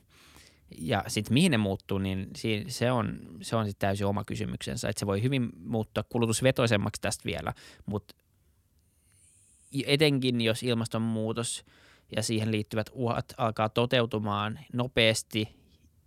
[0.78, 2.30] Ja sitten mihin ne muuttuu, niin
[2.67, 4.89] se on, se on sitten täysin oma kysymyksensä.
[4.89, 7.53] Että se voi hyvin muuttua kulutusvetoisemmaksi tästä vielä,
[7.86, 8.15] mutta
[9.86, 11.65] etenkin jos ilmastonmuutos
[12.15, 15.49] ja siihen liittyvät uhat alkaa toteutumaan nopeasti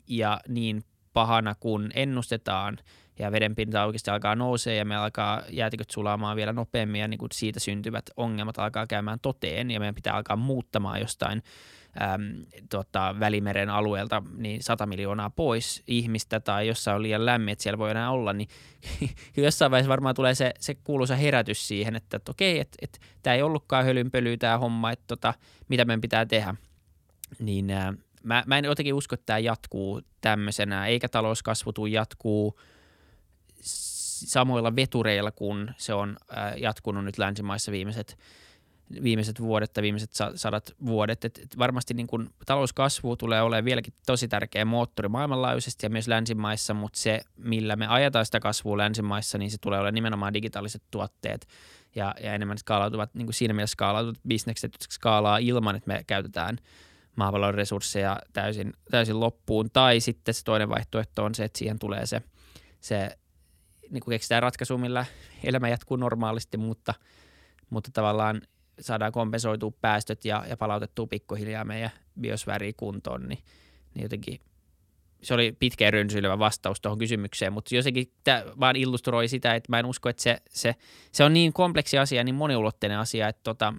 [0.06, 2.78] ja niin pahana kuin ennustetaan
[3.18, 7.32] ja vedenpinta oikeasti alkaa nousee ja me alkaa jäätiköt sulaamaan vielä nopeammin ja niin kuin
[7.34, 11.42] siitä syntyvät ongelmat alkaa käymään toteen ja meidän pitää alkaa muuttamaan jostain–
[12.02, 17.62] äm, tota, Välimeren alueelta niin 100 miljoonaa pois ihmistä tai jossain on liian lämmin, että
[17.62, 18.48] siellä voi enää olla, niin
[19.36, 23.34] jossain vaiheessa varmaan tulee se, se kuuluisa herätys siihen, että, että okei, että, että tämä
[23.34, 25.34] ei ollutkaan hölynpölyä tämä homma, että tota,
[25.68, 26.54] mitä meidän pitää tehdä.
[27.38, 32.60] Niin ää, mä, mä en jotenkin usko, että tämä jatkuu tämmöisenä, eikä talouskasvu tule jatkuu
[33.60, 38.18] samoilla vetureilla, kun se on ää, jatkunut nyt länsimaissa viimeiset–
[39.02, 41.24] viimeiset vuodet tai viimeiset sadat vuodet.
[41.24, 46.08] Et, et varmasti niin kun talouskasvu tulee olemaan vieläkin tosi tärkeä moottori maailmanlaajuisesti ja myös
[46.08, 50.82] länsimaissa, mutta se, millä me ajetaan sitä kasvua länsimaissa, niin se tulee olemaan nimenomaan digitaaliset
[50.90, 51.48] tuotteet
[51.94, 56.04] ja, ja enemmän skaalautuvat, niin kuin siinä mielessä skaalautuvat bisnekset, jotka skaalaa ilman, että me
[56.06, 56.58] käytetään
[57.16, 59.70] maapallon resursseja täysin, täysin loppuun.
[59.70, 62.22] Tai sitten se toinen vaihtoehto on se, että siihen tulee se,
[62.80, 63.18] se
[63.90, 65.06] niin kuin keksitään ratkaisu, millä
[65.44, 66.94] elämä jatkuu normaalisti, mutta,
[67.70, 68.42] mutta tavallaan
[68.80, 73.38] saadaan kompensoitua päästöt ja, ja palautettua pikkuhiljaa meidän biosfääriä kuntoon, niin,
[73.94, 74.40] niin jotenkin
[75.22, 79.78] se oli pitkä rönsyilevä vastaus tuohon kysymykseen, mutta jotenkin tämä vaan illustroi sitä, että mä
[79.78, 80.74] en usko, että se, se,
[81.12, 83.74] se on niin kompleksi asia, niin moniulotteinen asia, että tota,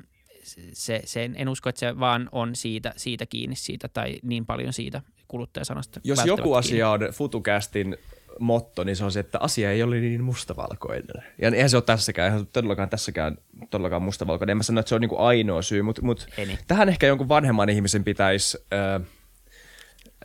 [0.73, 4.73] se, se, en usko, että se vaan on siitä, siitä kiinni siitä tai niin paljon
[4.73, 5.99] siitä kuluttajasanasta.
[6.03, 7.97] Jos joku asia on FutuCastin
[8.39, 11.23] motto, niin se on se, että asia ei ole niin mustavalkoinen.
[11.41, 13.37] Ja eihän se ole tässäkään, eihän se todellakaan tässäkään
[13.69, 14.51] todellakaan mustavalkoinen.
[14.51, 16.25] En mä sano, että se on niin kuin ainoa syy, mutta, mutta
[16.67, 18.99] tähän ehkä jonkun vanhemman ihmisen pitäisi öö,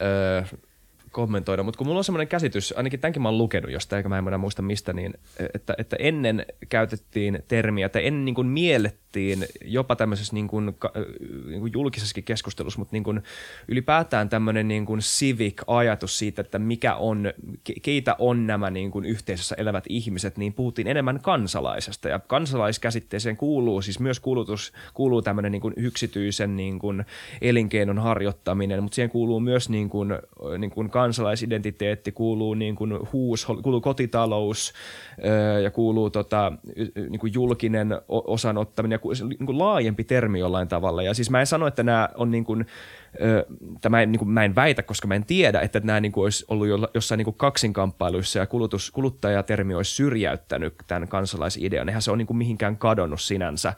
[0.02, 0.42] öö,
[1.14, 4.18] kommentoida, mutta kun mulla on semmoinen käsitys, ainakin tämänkin mä oon lukenut jostain, eikä mä
[4.18, 5.14] en muista mistä, niin
[5.54, 10.74] että, että ennen käytettiin termiä, tai ennen niin kuin miellettiin jopa tämmöisessä niin kuin,
[11.46, 13.22] niin kuin julkisessakin keskustelussa, mutta niin kuin
[13.68, 17.32] ylipäätään tämmöinen niin kuin civic-ajatus siitä, että mikä on,
[17.82, 23.82] keitä on nämä niin kuin yhteisössä elävät ihmiset, niin puhuttiin enemmän kansalaisesta, ja kansalaiskäsitteeseen kuuluu
[23.82, 27.04] siis myös kulutus, kuuluu tämmöinen niin kuin yksityisen niin kuin
[27.42, 30.08] elinkeinon harjoittaminen, mutta siihen kuuluu myös niin kuin,
[30.58, 34.72] niin kuin kansalaisidentiteetti, kuuluu niin kuin huus, kuuluu kotitalous
[35.62, 36.52] ja kuuluu tota,
[36.94, 41.02] niin kuin julkinen osanottaminen ja niin kuin laajempi termi jollain tavalla.
[41.02, 42.66] Ja siis mä en sano, että nämä on niin kuin,
[43.80, 46.22] tämä en, niin kuin, mä en väitä, koska mä en tiedä, että nämä niin kuin
[46.22, 51.88] olisi ollut jossain niin kuin kaksinkamppailuissa ja kulutus, kuluttajatermi olisi syrjäyttänyt tämän kansalaisidean.
[51.88, 53.72] Eihän se ole niin kuin mihinkään kadonnut sinänsä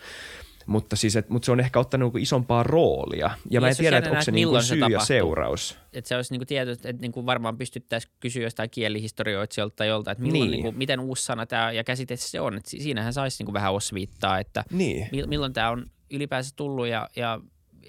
[0.67, 3.27] mutta, siis, et, mutta se on ehkä ottanut niin isompaa roolia.
[3.27, 5.79] Ja, ja mä en tiedä, että onko se niin syy se ja seuraus.
[5.93, 9.89] Että se olisi niin kuin tietysti, että niin kuin varmaan pystyttäisiin kysyä jostain kielihistorioitsijoilta tai
[9.89, 10.51] jolta, että milloin, niin.
[10.51, 12.57] Niin kuin, miten uusi sana tämä ja käsite se on.
[12.57, 15.09] Että siinähän saisi niin kuin vähän osviittaa, että niin.
[15.27, 17.41] milloin tämä on ylipäänsä tullut ja, ja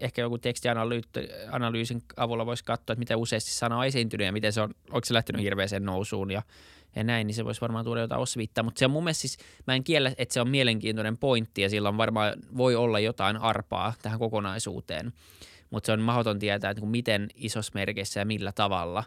[0.02, 4.62] ehkä joku tekstianalyysin avulla voisi katsoa, että miten useasti sana on esiintynyt ja miten se
[4.62, 6.42] on, onko se lähtenyt hirveäseen nousuun ja–
[6.98, 8.64] ja näin, niin se voisi varmaan tuoda jotain osviittaa.
[8.64, 9.38] Mutta se on mun mielestä siis,
[9.68, 13.38] mä en kiellä, että se on mielenkiintoinen pointti ja sillä on varmaan, voi olla jotain
[13.38, 15.14] arpaa tähän kokonaisuuteen.
[15.70, 19.04] Mutta se on mahdoton tietää, että miten isossa merkissä ja millä tavalla.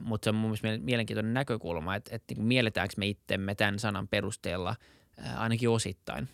[0.00, 4.08] Mutta se on mun mielestä mielenkiintoinen näkökulma, että, että niin mielletäänkö me itsemme tämän sanan
[4.08, 4.76] perusteella
[5.36, 6.28] ainakin osittain.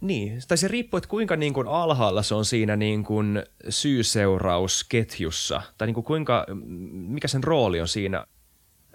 [0.00, 5.62] Niin, tai se riippuu, että kuinka niin kuin alhaalla se on siinä niin kuin syy-seurausketjussa,
[5.78, 6.46] tai niin kuin kuinka,
[6.92, 8.26] mikä sen rooli on siinä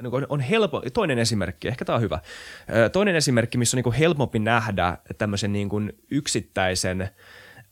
[0.02, 2.20] niin on, on helpo, toinen esimerkki, ehkä tämä on hyvä.
[2.92, 7.10] Toinen esimerkki, missä on niin kuin helpompi nähdä tämmöisen niin kuin yksittäisen–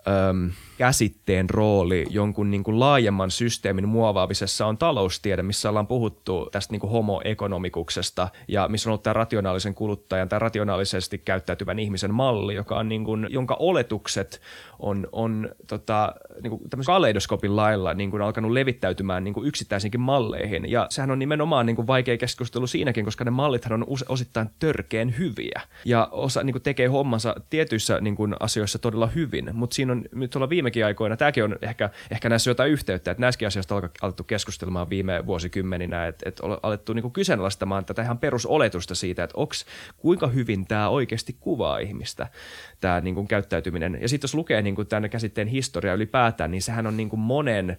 [0.08, 6.74] äm, käsitteen rooli jonkun niin kuin laajemman systeemin muovaamisessa on taloustiede, missä ollaan puhuttu tästä
[6.74, 12.56] niin kuin homoekonomikuksesta ja missä on ollut tämä rationaalisen kuluttajan tai rationaalisesti käyttäytyvän ihmisen malli,
[12.56, 14.42] joka on niin kuin, jonka oletukset
[14.80, 20.72] on, on tota, niin kuin kaleidoskopin lailla niin kuin alkanut levittäytymään niin kuin yksittäisinkin malleihin.
[20.72, 25.18] Ja sehän on nimenomaan niin kuin vaikea keskustelu siinäkin, koska ne mallithan on osittain törkeen
[25.18, 29.92] hyviä ja osa niin kuin tekee hommansa tietyissä niin kuin asioissa todella hyvin, mutta siinä
[29.92, 33.76] on nyt tuolla viimekin aikoina, tämäkin on ehkä, ehkä näissä jotain yhteyttä, että näissäkin asioista
[33.76, 39.24] on alettu keskustelemaan viime vuosikymmeninä, että, että on alettu niin kyseenalaistamaan tätä ihan perusoletusta siitä,
[39.24, 39.66] että onks,
[39.98, 42.28] kuinka hyvin tämä oikeasti kuvaa ihmistä,
[42.80, 43.98] tämä niin käyttäytyminen.
[44.02, 47.78] Ja sitten jos lukee niin tämän käsitteen historia ylipäätään, niin sehän on niin monen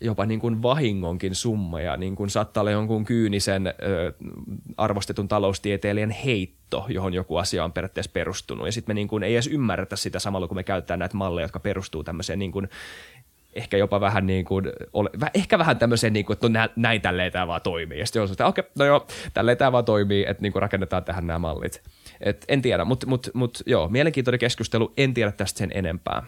[0.00, 3.74] jopa niin kuin vahingonkin summa ja niin kuin saattaa olla jonkun kyynisen
[4.76, 8.66] arvostetun taloustieteilijän heitto, johon joku asia on periaatteessa perustunut.
[8.66, 11.44] Ja sitten me niin kuin ei edes ymmärretä sitä samalla, kun me käytetään näitä malleja,
[11.44, 12.68] jotka perustuu tämmöiseen niin kuin
[13.54, 14.64] ehkä jopa vähän niin kuin,
[15.34, 17.98] ehkä vähän tämmöiseen niin kuin, että no näin tälleen tämä vaan toimii.
[17.98, 20.62] Ja sitten on että okei, okay, no joo, tälleen tämä vaan toimii, että niin kuin
[20.62, 21.82] rakennetaan tähän nämä mallit.
[22.20, 26.22] Et en tiedä, mutta mut, mut, joo, mielenkiintoinen keskustelu, en tiedä tästä sen enempää.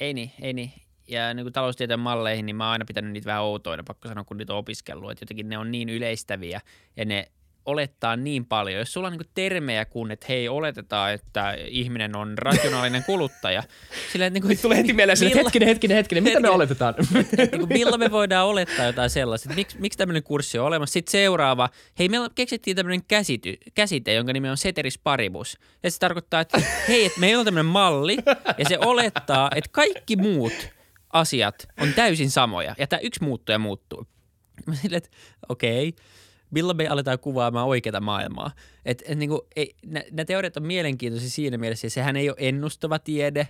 [0.00, 0.72] Ei niin, ei niin
[1.10, 4.24] ja niin kuin taloustieteen malleihin, niin mä oon aina pitänyt niitä vähän outoina, pakko sanoa,
[4.24, 5.10] kun niitä on opiskellut.
[5.10, 6.60] Että jotenkin ne on niin yleistäviä
[6.96, 7.30] ja ne
[7.66, 8.78] olettaa niin paljon.
[8.78, 13.62] Jos sulla on niin termejä kuin, että hei, oletetaan, että ihminen on rationaalinen kuluttaja.
[14.12, 16.94] Sillä, että niin kuin, tulee heti mieleen että hetkinen, hetkinen, hetkinen, mitä me oletetaan?
[17.36, 20.92] niin kuin, milloin me voidaan olettaa jotain sellaista, miksi, miksi tämmöinen kurssi on olemassa.
[20.92, 25.58] Sitten seuraava, hei, me keksittiin tämmöinen käsity, käsite, jonka nimi on ceteris paribus.
[25.82, 28.18] Ja se tarkoittaa, että hei, että meillä on tämmöinen malli,
[28.58, 30.52] ja se olettaa, että kaikki muut–
[31.12, 34.06] asiat on täysin samoja ja tämä yksi muuttuu ja muuttuu.
[34.66, 35.10] Mä sille, että
[35.48, 36.04] okei, okay,
[36.50, 38.50] milloin me aletaan kuvaamaan oikeaa maailmaa.
[38.84, 39.74] Et, et niinku, ei,
[40.10, 43.48] nämä teoriat on mielenkiintoisia siinä mielessä, että sehän ei ole ennustava tiede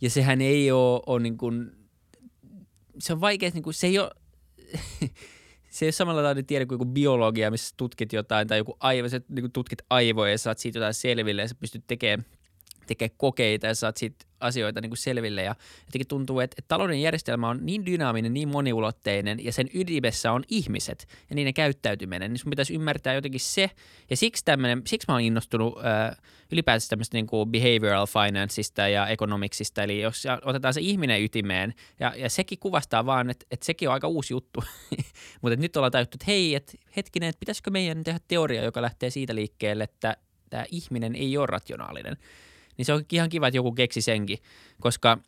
[0.00, 1.72] ja sehän ei ole, ole niin kuin,
[2.98, 4.10] se on vaikea, niin kuin, se ei ole,
[5.70, 9.08] se ei ole samalla tavalla tiede kuin joku biologia, missä tutkit jotain tai joku aivo,
[9.08, 12.24] sä niin tutkit aivoja ja saat siitä jotain selville ja sä pystyt tekemään
[12.86, 15.42] tekee kokeita ja saat siitä asioita niin kuin selville.
[15.42, 15.54] Ja
[15.86, 20.44] jotenkin tuntuu, että, että talouden järjestelmä on niin dynaaminen, niin moniulotteinen ja sen ydimessä on
[20.48, 22.32] ihmiset ja niiden käyttäytyminen.
[22.32, 23.70] Niin sun pitäisi ymmärtää jotenkin se.
[24.10, 26.16] Ja siksi, tämmönen, siksi mä oon innostunut äh,
[26.52, 29.82] ylipäätään tämmöistä niin kuin behavioral financeista ja economicsista.
[29.82, 33.94] Eli jos otetaan se ihminen ytimeen ja, ja sekin kuvastaa vaan, että, että sekin on
[33.94, 34.64] aika uusi juttu.
[35.42, 39.10] Mutta nyt ollaan tajuttu, että hei, että hetkinen, että pitäisikö meidän tehdä teoria, joka lähtee
[39.10, 40.16] siitä liikkeelle, että
[40.50, 42.16] tämä ihminen ei ole rationaalinen
[42.76, 44.38] niin se on ihan kiva, että joku keksi senkin,
[44.80, 45.18] koska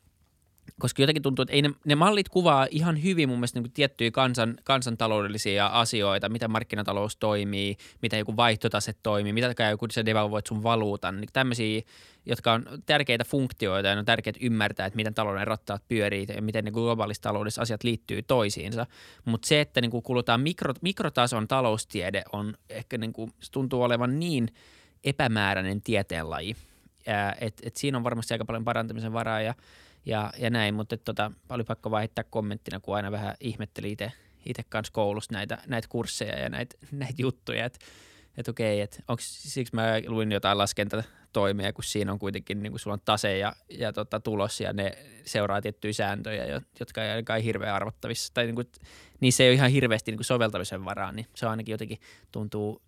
[0.81, 4.11] koska jotenkin tuntuu, että ei ne, ne mallit kuvaa ihan hyvin mun mielestä niin tiettyjä
[4.11, 10.47] kansan, kansantaloudellisia asioita, miten markkinatalous toimii, miten joku vaihtotase toimii, mitä käy, kun sä devalvoit
[10.47, 11.83] sun valuutan, niin tämmöisiä,
[12.27, 16.65] jotka on tärkeitä funktioita ja on tärkeää ymmärtää, että miten talouden rattaat pyörii ja miten
[16.65, 18.87] ne globaalissa taloudessa asiat liittyy toisiinsa.
[19.25, 24.49] Mutta se, että niin kulutaan mikro, mikrotason taloustiede on ehkä niin kuin, tuntuu olevan niin
[25.05, 26.57] epämääräinen tieteenlaji,
[27.41, 29.55] että et siinä on varmasti aika paljon parantamisen varaa ja,
[30.07, 34.13] ja, ja näin, mutta tota, oli pakko vaan heittää kommenttina, kun aina vähän ihmetteli itse
[34.47, 37.79] itse kanssa koulussa näitä, näitä kursseja ja näitä, näitä juttuja, että
[38.37, 42.95] et okei, että siksi mä luin jotain laskentatoimia, kun siinä on kuitenkin, niin kun sulla
[42.95, 47.75] on tase ja, ja tota, tulos ja ne seuraa tiettyjä sääntöjä, jotka ei ainakaan hirveän
[47.75, 48.69] arvottavissa, tai niin kuin,
[49.21, 51.99] niissä ei ole ihan hirveästi niin soveltamisen varaa, niin se ainakin jotenkin
[52.33, 52.83] tuntuu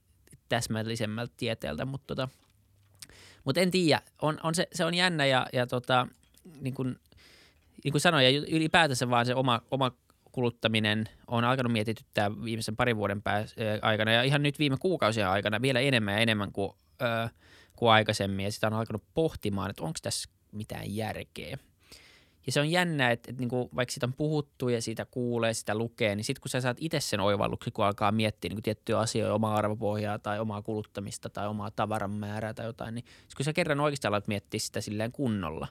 [0.48, 2.28] täsmällisemmältä tieteeltä, mutta tota,
[3.48, 6.06] mutta en tiedä, on, on se, se, on jännä ja, ja tota,
[6.60, 6.96] niin kuin,
[7.84, 9.92] niin kuin sanoin, ja ylipäätänsä vaan se oma, oma
[10.32, 14.12] kuluttaminen on alkanut mietityttää viimeisen parin vuoden pääs, aikana.
[14.12, 16.72] Ja ihan nyt viime kuukausien aikana vielä enemmän ja enemmän kuin,
[17.02, 17.28] ö,
[17.76, 18.44] kuin aikaisemmin.
[18.44, 21.58] Ja sitä on alkanut pohtimaan, että onko tässä mitään järkeä.
[22.48, 25.54] Ja se on jännä, että, että niin kuin, vaikka siitä on puhuttu ja siitä kuulee,
[25.54, 28.98] sitä lukee, niin sitten kun sä saat itse sen oivalluksen, kun alkaa miettiä niin tiettyjä
[28.98, 33.04] asioita, omaa arvopohjaa tai omaa kuluttamista tai omaa tavaran määrää tai jotain, niin
[33.36, 35.68] kun sä kerran oikeasti alat miettiä sitä silleen kunnolla,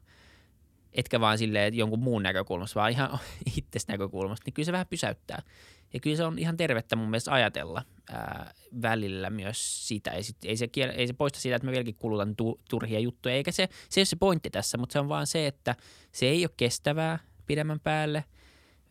[0.94, 3.20] etkä vaan silleen jonkun muun näkökulmasta, vaan ihan
[3.58, 5.42] itsestä näkökulmasta, niin kyllä se vähän pysäyttää.
[5.94, 10.12] Ja kyllä se on ihan tervettä mun mielestä ajatella ää, välillä myös sitä.
[10.12, 13.36] Ei, sit, ei, se, ei se poista sitä, että mä vieläkin kulutan tu, turhia juttuja,
[13.36, 15.76] eikä se, se ole se pointti tässä, mutta se on vaan se, että
[16.12, 18.24] se ei ole kestävää pidemmän päälle.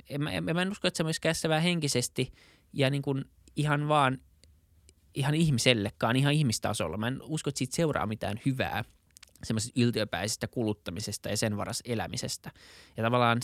[0.09, 2.33] En, mä, en, mä en usko, että se on myös kestävää henkisesti
[2.73, 3.25] ja niin kuin
[3.57, 4.19] ihan vaan
[5.15, 6.97] ihan ihmisellekaan, ihan ihmistasolla.
[6.97, 8.85] Mä en usko, että siitä seuraa mitään hyvää
[9.45, 12.51] semmoisesta yltiöpäisestä kuluttamisesta ja sen varas elämisestä.
[12.97, 13.39] Ja tavallaan,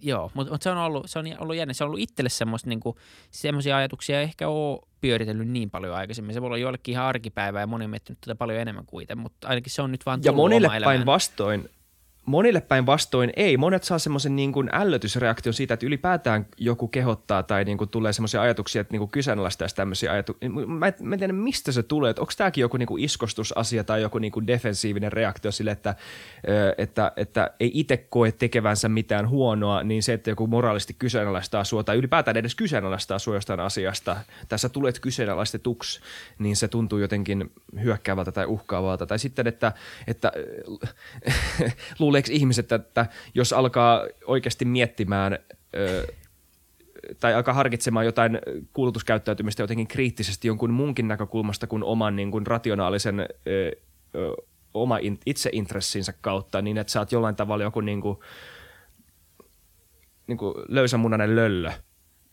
[0.00, 1.74] joo, mutta mut se on ollut, se on ollut jännä.
[1.74, 2.96] Se on ollut itselle semmoista niinku,
[3.30, 6.34] semmoisia ajatuksia ehkä ole pyöritellyt niin paljon aikaisemmin.
[6.34, 9.48] Se voi olla joillekin ihan arkipäivää ja moni on miettinyt tätä paljon enemmän kuitenkin, mutta
[9.48, 11.70] ainakin se on nyt vaan Ja monille päin vastoin
[12.28, 13.56] monille päin vastoin ei.
[13.56, 18.12] Monet saa semmoisen niin kuin ällötysreaktion siitä, että ylipäätään joku kehottaa tai niin kuin tulee
[18.12, 20.50] semmoisia ajatuksia, että niin kuin kyseenalaistaisi tämmöisiä ajatuksia.
[20.50, 22.14] Mä, mä en tiedä, mistä se tulee.
[22.18, 25.94] Onko tämäkin joku niin kuin iskostusasia tai joku niin kuin defensiivinen reaktio sille, että,
[26.78, 31.84] että, että ei itse koe tekevänsä mitään huonoa, niin se, että joku moraalisti kyseenalaistaa sua
[31.84, 34.16] tai ylipäätään edes kyseenalaistaa sua jostain asiasta,
[34.48, 36.00] tässä tulet kyseenalaistetuksi,
[36.38, 37.50] niin se tuntuu jotenkin
[37.82, 39.06] hyökkäävältä tai uhkaavalta.
[39.06, 39.72] Tai sitten, että,
[40.06, 40.32] että
[41.98, 45.38] luulee luuleeko ihmiset, että jos alkaa oikeasti miettimään
[45.76, 46.06] ö,
[47.20, 48.38] tai alkaa harkitsemaan jotain
[48.72, 53.26] kulutuskäyttäytymistä jotenkin kriittisesti jonkun muunkin näkökulmasta kuin oman niin kuin rationaalisen ö,
[54.14, 54.32] ö,
[54.74, 58.18] oma in, itseintressinsä kautta, niin että sä oot jollain tavalla joku niin kuin,
[60.26, 61.72] niin kuin löysämunainen löllö–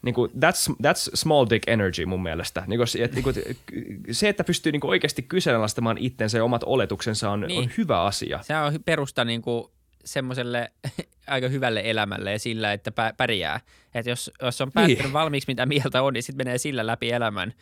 [0.06, 2.64] niin kuin, that's, that's small dick energy mun mielestä.
[2.68, 3.36] Niin kuin, et, niin kuin,
[4.12, 7.64] se, että pystyy niin kuin oikeasti kyseenalaistamaan itsensä ja omat oletuksensa on, niin.
[7.64, 8.40] on hyvä asia.
[8.44, 9.66] Se on perusta niin kuin
[10.06, 10.72] semmoiselle
[11.28, 13.60] aika hyvälle elämälle ja sillä, että pärjää.
[13.94, 15.14] Että jos, jos on päättänyt niin.
[15.14, 17.54] valmiiksi mitä mieltä on, niin sitten menee sillä läpi elämän,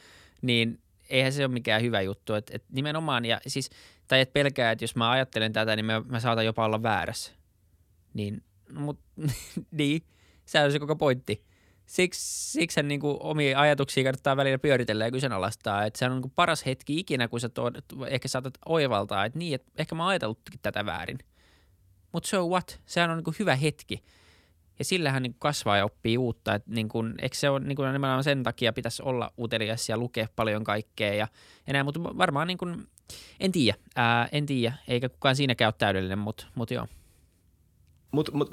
[0.41, 0.79] niin
[1.09, 2.33] eihän se ole mikään hyvä juttu.
[2.33, 3.69] Et, et nimenomaan, ja siis,
[4.07, 7.31] tai et pelkää, että jos mä ajattelen tätä, niin mä, mä saatan jopa olla väärässä.
[8.13, 8.99] Niin, mut,
[9.71, 10.01] niin,
[10.45, 11.43] se on se koko pointti
[11.85, 15.85] siksi, siksi niin kuin omia ajatuksia kannattaa välillä pyöritellä ja kyseenalaistaa.
[15.85, 17.73] Että se on niin kuin paras hetki ikinä, kun sä tuot,
[18.07, 21.19] ehkä saatat oivaltaa, että niin, että ehkä mä oon ajatellutkin tätä väärin.
[22.13, 22.81] Mutta so what?
[22.85, 24.03] Sehän on niin kuin hyvä hetki.
[24.79, 26.55] Ja sillähän niin kasvaa ja oppii uutta.
[26.55, 29.97] Et niin kuin, eikö se ole niin kuin nimenomaan sen takia pitäisi olla utelias ja
[29.97, 31.27] lukea paljon kaikkea ja
[31.67, 32.87] enää, mutta varmaan niin kuin,
[33.39, 36.87] en tiedä, ää, en tiedä, eikä kukaan siinäkään ole täydellinen, mutta mut joo.
[38.11, 38.49] Mutta mut,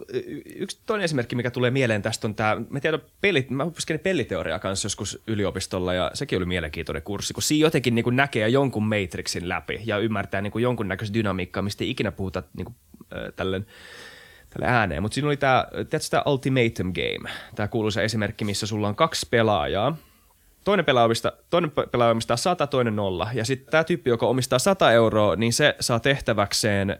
[0.56, 4.58] yksi toinen esimerkki, mikä tulee mieleen tästä on tämä, mä tiedän, pelit, mä opiskelin peliteoriaa
[4.58, 9.48] kanssa joskus yliopistolla ja sekin oli mielenkiintoinen kurssi, kun siinä jotenkin niin näkee jonkun Matrixin
[9.48, 12.74] läpi ja ymmärtää niin jonkunnäköistä dynamiikkaa, mistä ei ikinä puhuta niin kuin,
[13.36, 13.66] tällen,
[14.50, 15.02] tälle ääneen.
[15.02, 15.66] Mutta siinä oli tämä,
[16.10, 19.96] tämä Ultimatum Game, tämä kuuluisa esimerkki, missä sulla on kaksi pelaajaa–
[20.64, 23.28] toinen pelaaja omistaa, toinen pelaaja omistaa 100, toinen nolla.
[23.34, 26.96] Ja sitten tämä tyyppi, joka omistaa 100 euroa, niin se saa tehtäväkseen ö,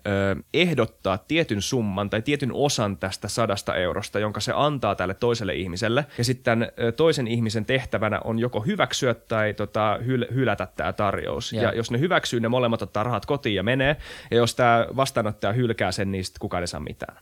[0.54, 6.06] ehdottaa tietyn summan tai tietyn osan tästä sadasta eurosta, jonka se antaa tälle toiselle ihmiselle.
[6.18, 11.52] Ja sitten toisen ihmisen tehtävänä on joko hyväksyä tai tota, hyl- hylätä tämä tarjous.
[11.52, 11.62] Ja.
[11.62, 13.96] ja jos ne hyväksyy, ne molemmat ottaa rahat kotiin ja menee.
[14.30, 17.16] Ja jos tämä vastaanottaja hylkää sen, niin sitten kukaan ei saa mitään.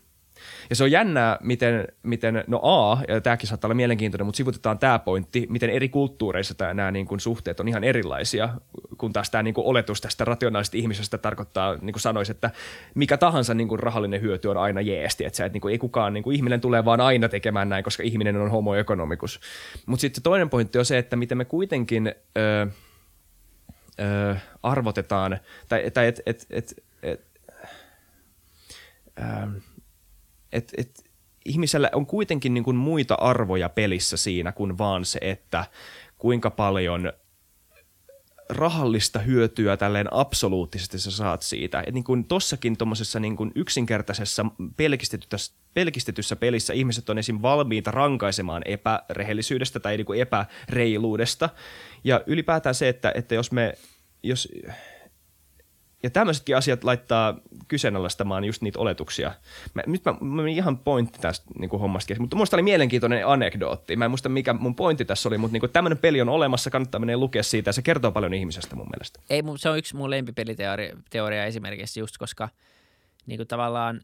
[0.70, 4.78] Ja se on jännää, miten, miten no A, ja tämäkin saattaa olla mielenkiintoinen, mutta sivutetaan
[4.78, 8.48] tämä pointti, miten eri kulttuureissa tämä, nämä niin kuin suhteet on ihan erilaisia,
[8.98, 12.50] kun taas tämä niin kuin oletus tästä rationaalisesta ihmisestä tarkoittaa, niin kuin sanoisi, että
[12.94, 15.78] mikä tahansa niin kuin rahallinen hyöty on aina jeesti, että, se, että niin kuin ei
[15.78, 19.40] kukaan, niin kuin ihminen tulee vaan aina tekemään näin, koska ihminen on homo economicus.
[19.86, 22.14] Mutta sitten toinen pointti on se, että miten me kuitenkin...
[22.38, 22.66] Öö,
[24.00, 25.38] öö, arvotetaan,
[25.68, 27.26] tai, tai että et, et, et,
[29.18, 29.46] öö,
[30.52, 31.04] että et,
[31.44, 35.64] ihmisellä on kuitenkin niin kuin muita arvoja pelissä siinä kuin vaan se, että
[36.18, 37.12] kuinka paljon
[38.48, 41.84] rahallista hyötyä tälleen absoluuttisesti sä saat siitä.
[41.86, 44.46] Et niin kuin tossakin tuommoisessa niin kuin yksinkertaisessa
[44.76, 47.38] pelkistetyssä, pelkistetyssä pelissä ihmiset on esim.
[47.42, 51.48] valmiita rankaisemaan epärehellisyydestä tai niin kuin epäreiluudesta.
[52.04, 53.74] Ja ylipäätään se, että, että jos me,
[54.22, 54.48] jos,
[56.02, 57.38] ja tämmöisetkin asiat laittaa
[57.68, 59.32] kyseenalaistamaan just niitä oletuksia.
[59.74, 63.96] Mä, nyt mä, mä ihan pointti tästä niin kuin hommasta, mutta muista oli mielenkiintoinen anekdootti.
[63.96, 66.70] Mä en muista mikä mun pointti tässä oli, mutta niin kuin tämmöinen peli on olemassa,
[66.70, 69.20] kannattaa mennä lukea siitä ja se kertoo paljon ihmisestä mun mielestä.
[69.30, 72.48] Ei, se on yksi mun lempipeliteoria esimerkiksi just, koska
[73.26, 74.00] niin kuin tavallaan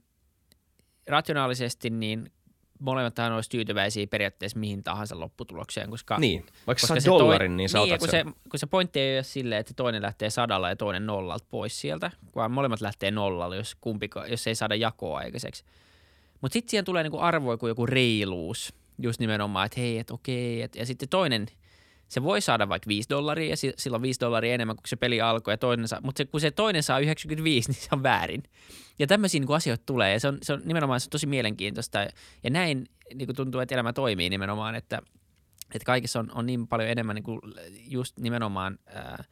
[1.09, 2.31] rationaalisesti niin
[2.85, 5.91] molemmathan olisi tyytyväisiä periaatteessa mihin tahansa lopputulokseen.
[5.91, 9.01] Koska, niin, vaikka koska sä dollarin, toi, niin sä niin, kun se, kun se pointti
[9.01, 13.11] ei ole silleen, että toinen lähtee sadalla ja toinen nollalta pois sieltä, vaan molemmat lähtee
[13.11, 15.65] nollalla, jos, kumpi, jos ei saada jakoa aikaiseksi.
[16.41, 20.63] Mutta sitten siihen tulee niinku arvoja kuin joku reiluus, just nimenomaan, että hei, että okei,
[20.63, 21.47] et, ja sitten toinen–
[22.15, 25.55] se voi saada vaikka 5 dollaria ja silloin 5 dollaria enemmän kuin se peli alkoi,
[25.55, 28.43] ja toinen saa, mutta se, kun se toinen saa 95, niin se on väärin.
[28.99, 31.99] Ja tämmöisiä niin asioita tulee ja se on, se on nimenomaan se on tosi mielenkiintoista
[32.43, 35.03] ja näin niin kuin tuntuu, että elämä toimii nimenomaan, että,
[35.75, 37.41] että kaikissa on, on niin paljon enemmän niin kuin
[37.89, 39.25] just nimenomaan ää,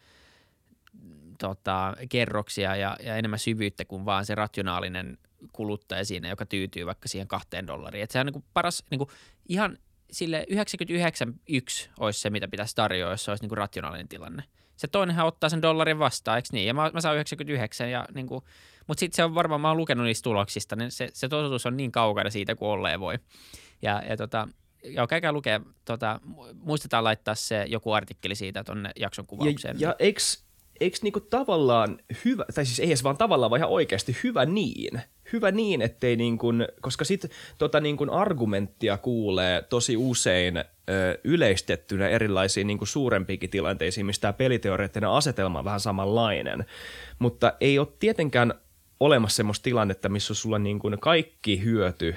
[1.39, 5.19] tota, kerroksia ja, ja enemmän syvyyttä kuin vaan se rationaalinen
[5.53, 8.03] kuluttaja siinä, joka tyytyy vaikka siihen kahteen dollariin.
[8.03, 9.11] Että se on niin kuin paras, niin kuin
[9.49, 9.79] ihan
[10.13, 14.45] sille 99,1 olisi se, mitä pitäisi tarjoa, jos se olisi niin kuin rationaalinen tilanne.
[14.77, 16.67] se toinenhan ottaa sen dollarin vastaan, eikö niin?
[16.67, 18.45] Ja mä, mä saan 99 ja niin kuin,
[18.87, 21.77] mutta sitten se on varmaan, mä oon lukenut niistä tuloksista, niin se, se totuus on
[21.77, 23.19] niin kaukana siitä kuin olleen voi.
[23.83, 24.49] Ja, ja tota,
[24.85, 26.21] joo, käykää lukea, tota,
[26.55, 29.81] muistetaan laittaa se joku artikkeli siitä tuonne jakson kuvaukseen.
[29.81, 30.21] Ja, ja eikö,
[30.83, 35.01] eikö niinku tavallaan hyvä, tai siis ei edes vaan tavallaan, vaan ihan oikeasti hyvä niin,
[35.33, 40.65] hyvä niin, ettei niin kuin, koska sitten tota niin kuin argumenttia kuulee tosi usein ö,
[41.25, 46.65] yleistettynä erilaisiin niin kuin suurempiinkin tilanteisiin, mistä tämä peliteoreettinen asetelma on vähän samanlainen,
[47.19, 48.55] mutta ei ole tietenkään
[49.01, 52.15] olemassa semmoista tilannetta, missä sulla niin kuin kaikki hyöty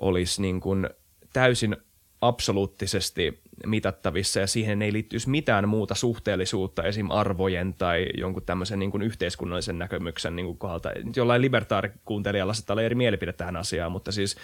[0.00, 0.90] olisi niin kuin
[1.32, 1.76] täysin
[2.20, 7.10] absoluuttisesti mitattavissa ja siihen ei liittyisi mitään muuta suhteellisuutta esim.
[7.10, 10.90] arvojen tai jonkun tämmöisen niin kuin yhteiskunnallisen näkemyksen niin kuin kohdalta.
[11.16, 14.36] Jollain libertaarikuuntelijalla saattaa olla eri mielipide tähän asiaan, mutta siis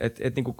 [0.00, 0.56] et, et niin kuin,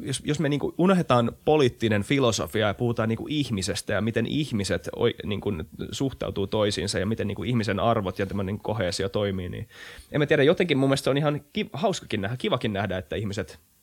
[0.00, 4.26] jos, jos me niin kuin unohdetaan poliittinen filosofia ja puhutaan niin kuin ihmisestä ja miten
[4.26, 4.88] ihmiset
[5.24, 9.68] niin kuin suhtautuu toisiinsa ja miten niin kuin ihmisen arvot ja tämmöinen kohesio toimii, niin
[10.12, 13.58] en mä tiedä, jotenkin mun mielestä on ihan kiv- hauskakin nähdä, kivakin nähdä, että ihmiset–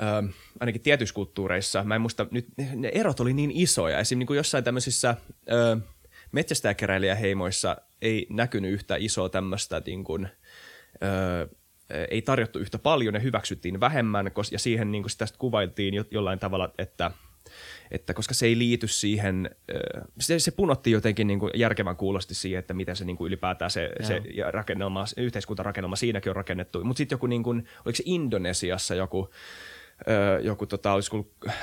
[0.00, 3.98] ö, ainakin tietyissä kulttuureissa, mä en muista, nyt ne erot oli niin isoja.
[3.98, 5.16] Esimerkiksi niin kuin jossain tämmöisissä
[5.52, 5.76] ö,
[6.32, 10.28] metsästäjäkeräilijäheimoissa ei näkynyt yhtä isoa tämmöistä niin kuin,
[11.02, 11.48] ö,
[12.10, 16.74] ei tarjottu yhtä paljon ja hyväksyttiin vähemmän, ja siihen niin kuin sitä kuvailtiin jollain tavalla,
[16.78, 17.10] että
[17.90, 19.50] että koska se ei liity siihen,
[20.20, 23.70] se, se punotti jotenkin niin kuin järkevän kuulosti siihen, että miten se niin kuin ylipäätään
[23.70, 26.84] se, se rakennelma, yhteiskuntarakennelma siinäkin on rakennettu.
[26.84, 29.30] Mutta sitten joku, niin kuin, oliko se Indonesiassa joku
[30.42, 31.10] joku tota, olisi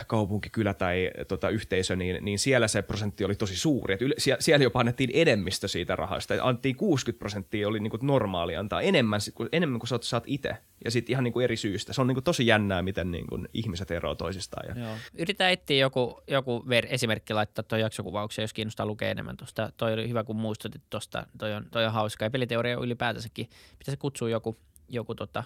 [0.08, 3.94] kaupunki, kylä tai tota, yhteisö, niin, niin siellä se prosentti oli tosi suuri.
[3.94, 6.34] Et yle, siellä jopa annettiin enemmistö siitä rahasta.
[6.34, 9.20] Et annettiin 60 prosenttia, oli niinku normaali antaa enemmän,
[9.52, 10.58] enemmän kuin sä saat itse.
[10.86, 11.94] Ja sitten ihan niinku eri syystä.
[11.94, 14.68] Se on niinku tosi jännää, miten niinku ihmiset eroavat toisistaan.
[14.68, 14.98] Ja...
[15.14, 19.72] Yritetään etsiä joku, joku ver- esimerkki laittaa tuon jaksokuvaukseen, jos kiinnostaa lukea enemmän tuosta.
[19.78, 21.28] Toi oli hyvä, kun muistutit tuosta.
[21.38, 22.26] Toi on, toi on hauska.
[22.26, 23.50] Ja peliteoria ylipäätänsäkin.
[23.80, 24.58] Pitäisi kutsua joku,
[24.90, 25.44] joku tota,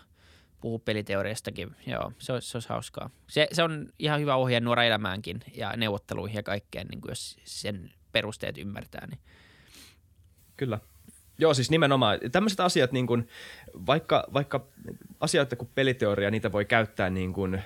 [0.61, 1.75] puhua peliteoriastakin.
[1.87, 3.09] Joo, se olisi, se olisi hauskaa.
[3.27, 7.37] Se, se on ihan hyvä ohje nuora elämäänkin ja neuvotteluihin ja kaikkeen, niin kuin jos
[7.43, 9.07] sen perusteet ymmärtää.
[9.07, 9.19] Niin.
[10.57, 10.79] Kyllä.
[11.39, 12.19] Joo, siis nimenomaan.
[12.31, 13.27] Tämmöiset asiat, niin kuin,
[13.85, 14.67] vaikka, vaikka
[15.19, 17.61] asioita kuin peliteoria, niitä voi käyttää niin kuin,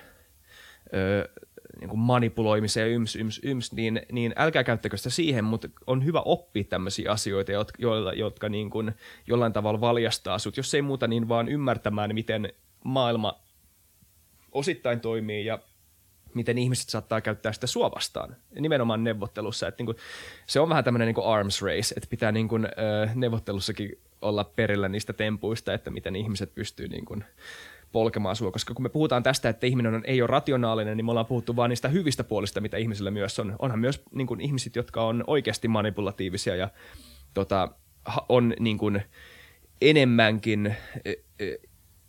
[0.94, 1.28] öö,
[1.80, 6.20] niin kuin manipuloimiseen yms, yms, yms, niin, niin älkää käyttäkö sitä siihen, mutta on hyvä
[6.20, 8.92] oppia tämmöisiä asioita, jotka, jotka, jotka niin kuin
[9.26, 12.52] jollain tavalla valjastaa sut, jos ei muuta, niin vaan ymmärtämään, miten
[12.84, 13.40] maailma
[14.52, 15.58] osittain toimii ja
[16.34, 19.68] miten ihmiset saattaa käyttää sitä sua vastaan, nimenomaan neuvottelussa.
[19.68, 19.96] Että niin
[20.46, 22.68] se on vähän tämmöinen niin arms race, että pitää niin kuin,
[23.14, 27.24] neuvottelussakin olla perillä niistä tempuista, että miten ihmiset pystyy niin kuin
[27.92, 31.10] polkemaan sua, koska kun me puhutaan tästä, että ihminen on, ei ole rationaalinen, niin me
[31.10, 33.56] ollaan puhuttu vain niistä hyvistä puolista, mitä ihmisillä myös on.
[33.58, 36.68] Onhan myös niin kuin ihmiset, jotka on oikeasti manipulatiivisia ja
[37.34, 37.68] tota,
[38.28, 39.02] on niin kuin
[39.80, 40.76] enemmänkin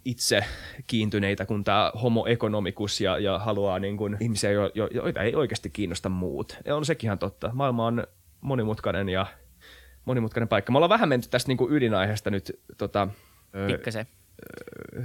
[0.05, 0.45] itse
[0.87, 5.35] kiintyneitä kuin tämä homo economicus ja, ja haluaa niin kuin ihmisiä, jo, jo, joita ei
[5.35, 6.57] oikeasti kiinnosta muut.
[6.65, 7.49] Ja on sekin ihan totta.
[7.53, 8.07] Maailma on
[8.41, 9.25] monimutkainen ja
[10.05, 10.71] monimutkainen paikka.
[10.71, 13.07] Me ollaan vähän menty tästä niin kuin ydinaiheesta nyt tota,
[13.67, 14.05] Pikkasen.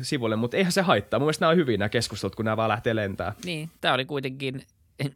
[0.02, 1.20] sivulle, mutta eihän se haittaa.
[1.20, 3.32] Mun mielestä nämä on hyviä nämä keskustelut, kun nämä vaan lähtee lentää.
[3.44, 4.62] Niin, tämä oli kuitenkin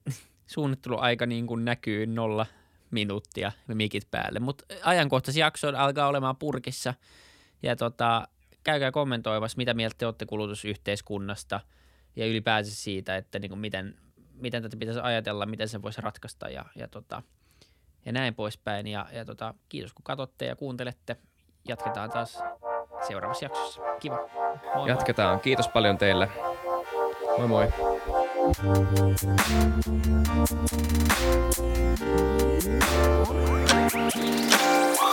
[0.54, 2.46] suunnitteluaika niin kuin näkyy nolla
[2.90, 6.94] minuuttia mikit päälle, mutta ajankohtaisia jaksoja alkaa olemaan purkissa
[7.62, 8.28] ja tota,
[8.64, 11.60] käykää kommentoimassa, mitä mieltä te olette kulutusyhteiskunnasta
[12.16, 13.94] ja ylipäänsä siitä, että niin kuin miten,
[14.34, 17.22] miten tätä pitäisi ajatella, miten se voisi ratkaista ja, ja, tota,
[18.06, 18.86] ja näin poispäin.
[18.86, 21.16] Ja, ja tota, kiitos kun katsotte ja kuuntelette.
[21.68, 22.42] Jatketaan taas
[23.06, 23.80] seuraavassa jaksossa.
[24.00, 24.18] Kiva.
[24.74, 25.34] Moi Jatketaan.
[25.34, 25.42] Moi.
[25.42, 26.28] Kiitos paljon teille.
[27.38, 27.68] Moi moi.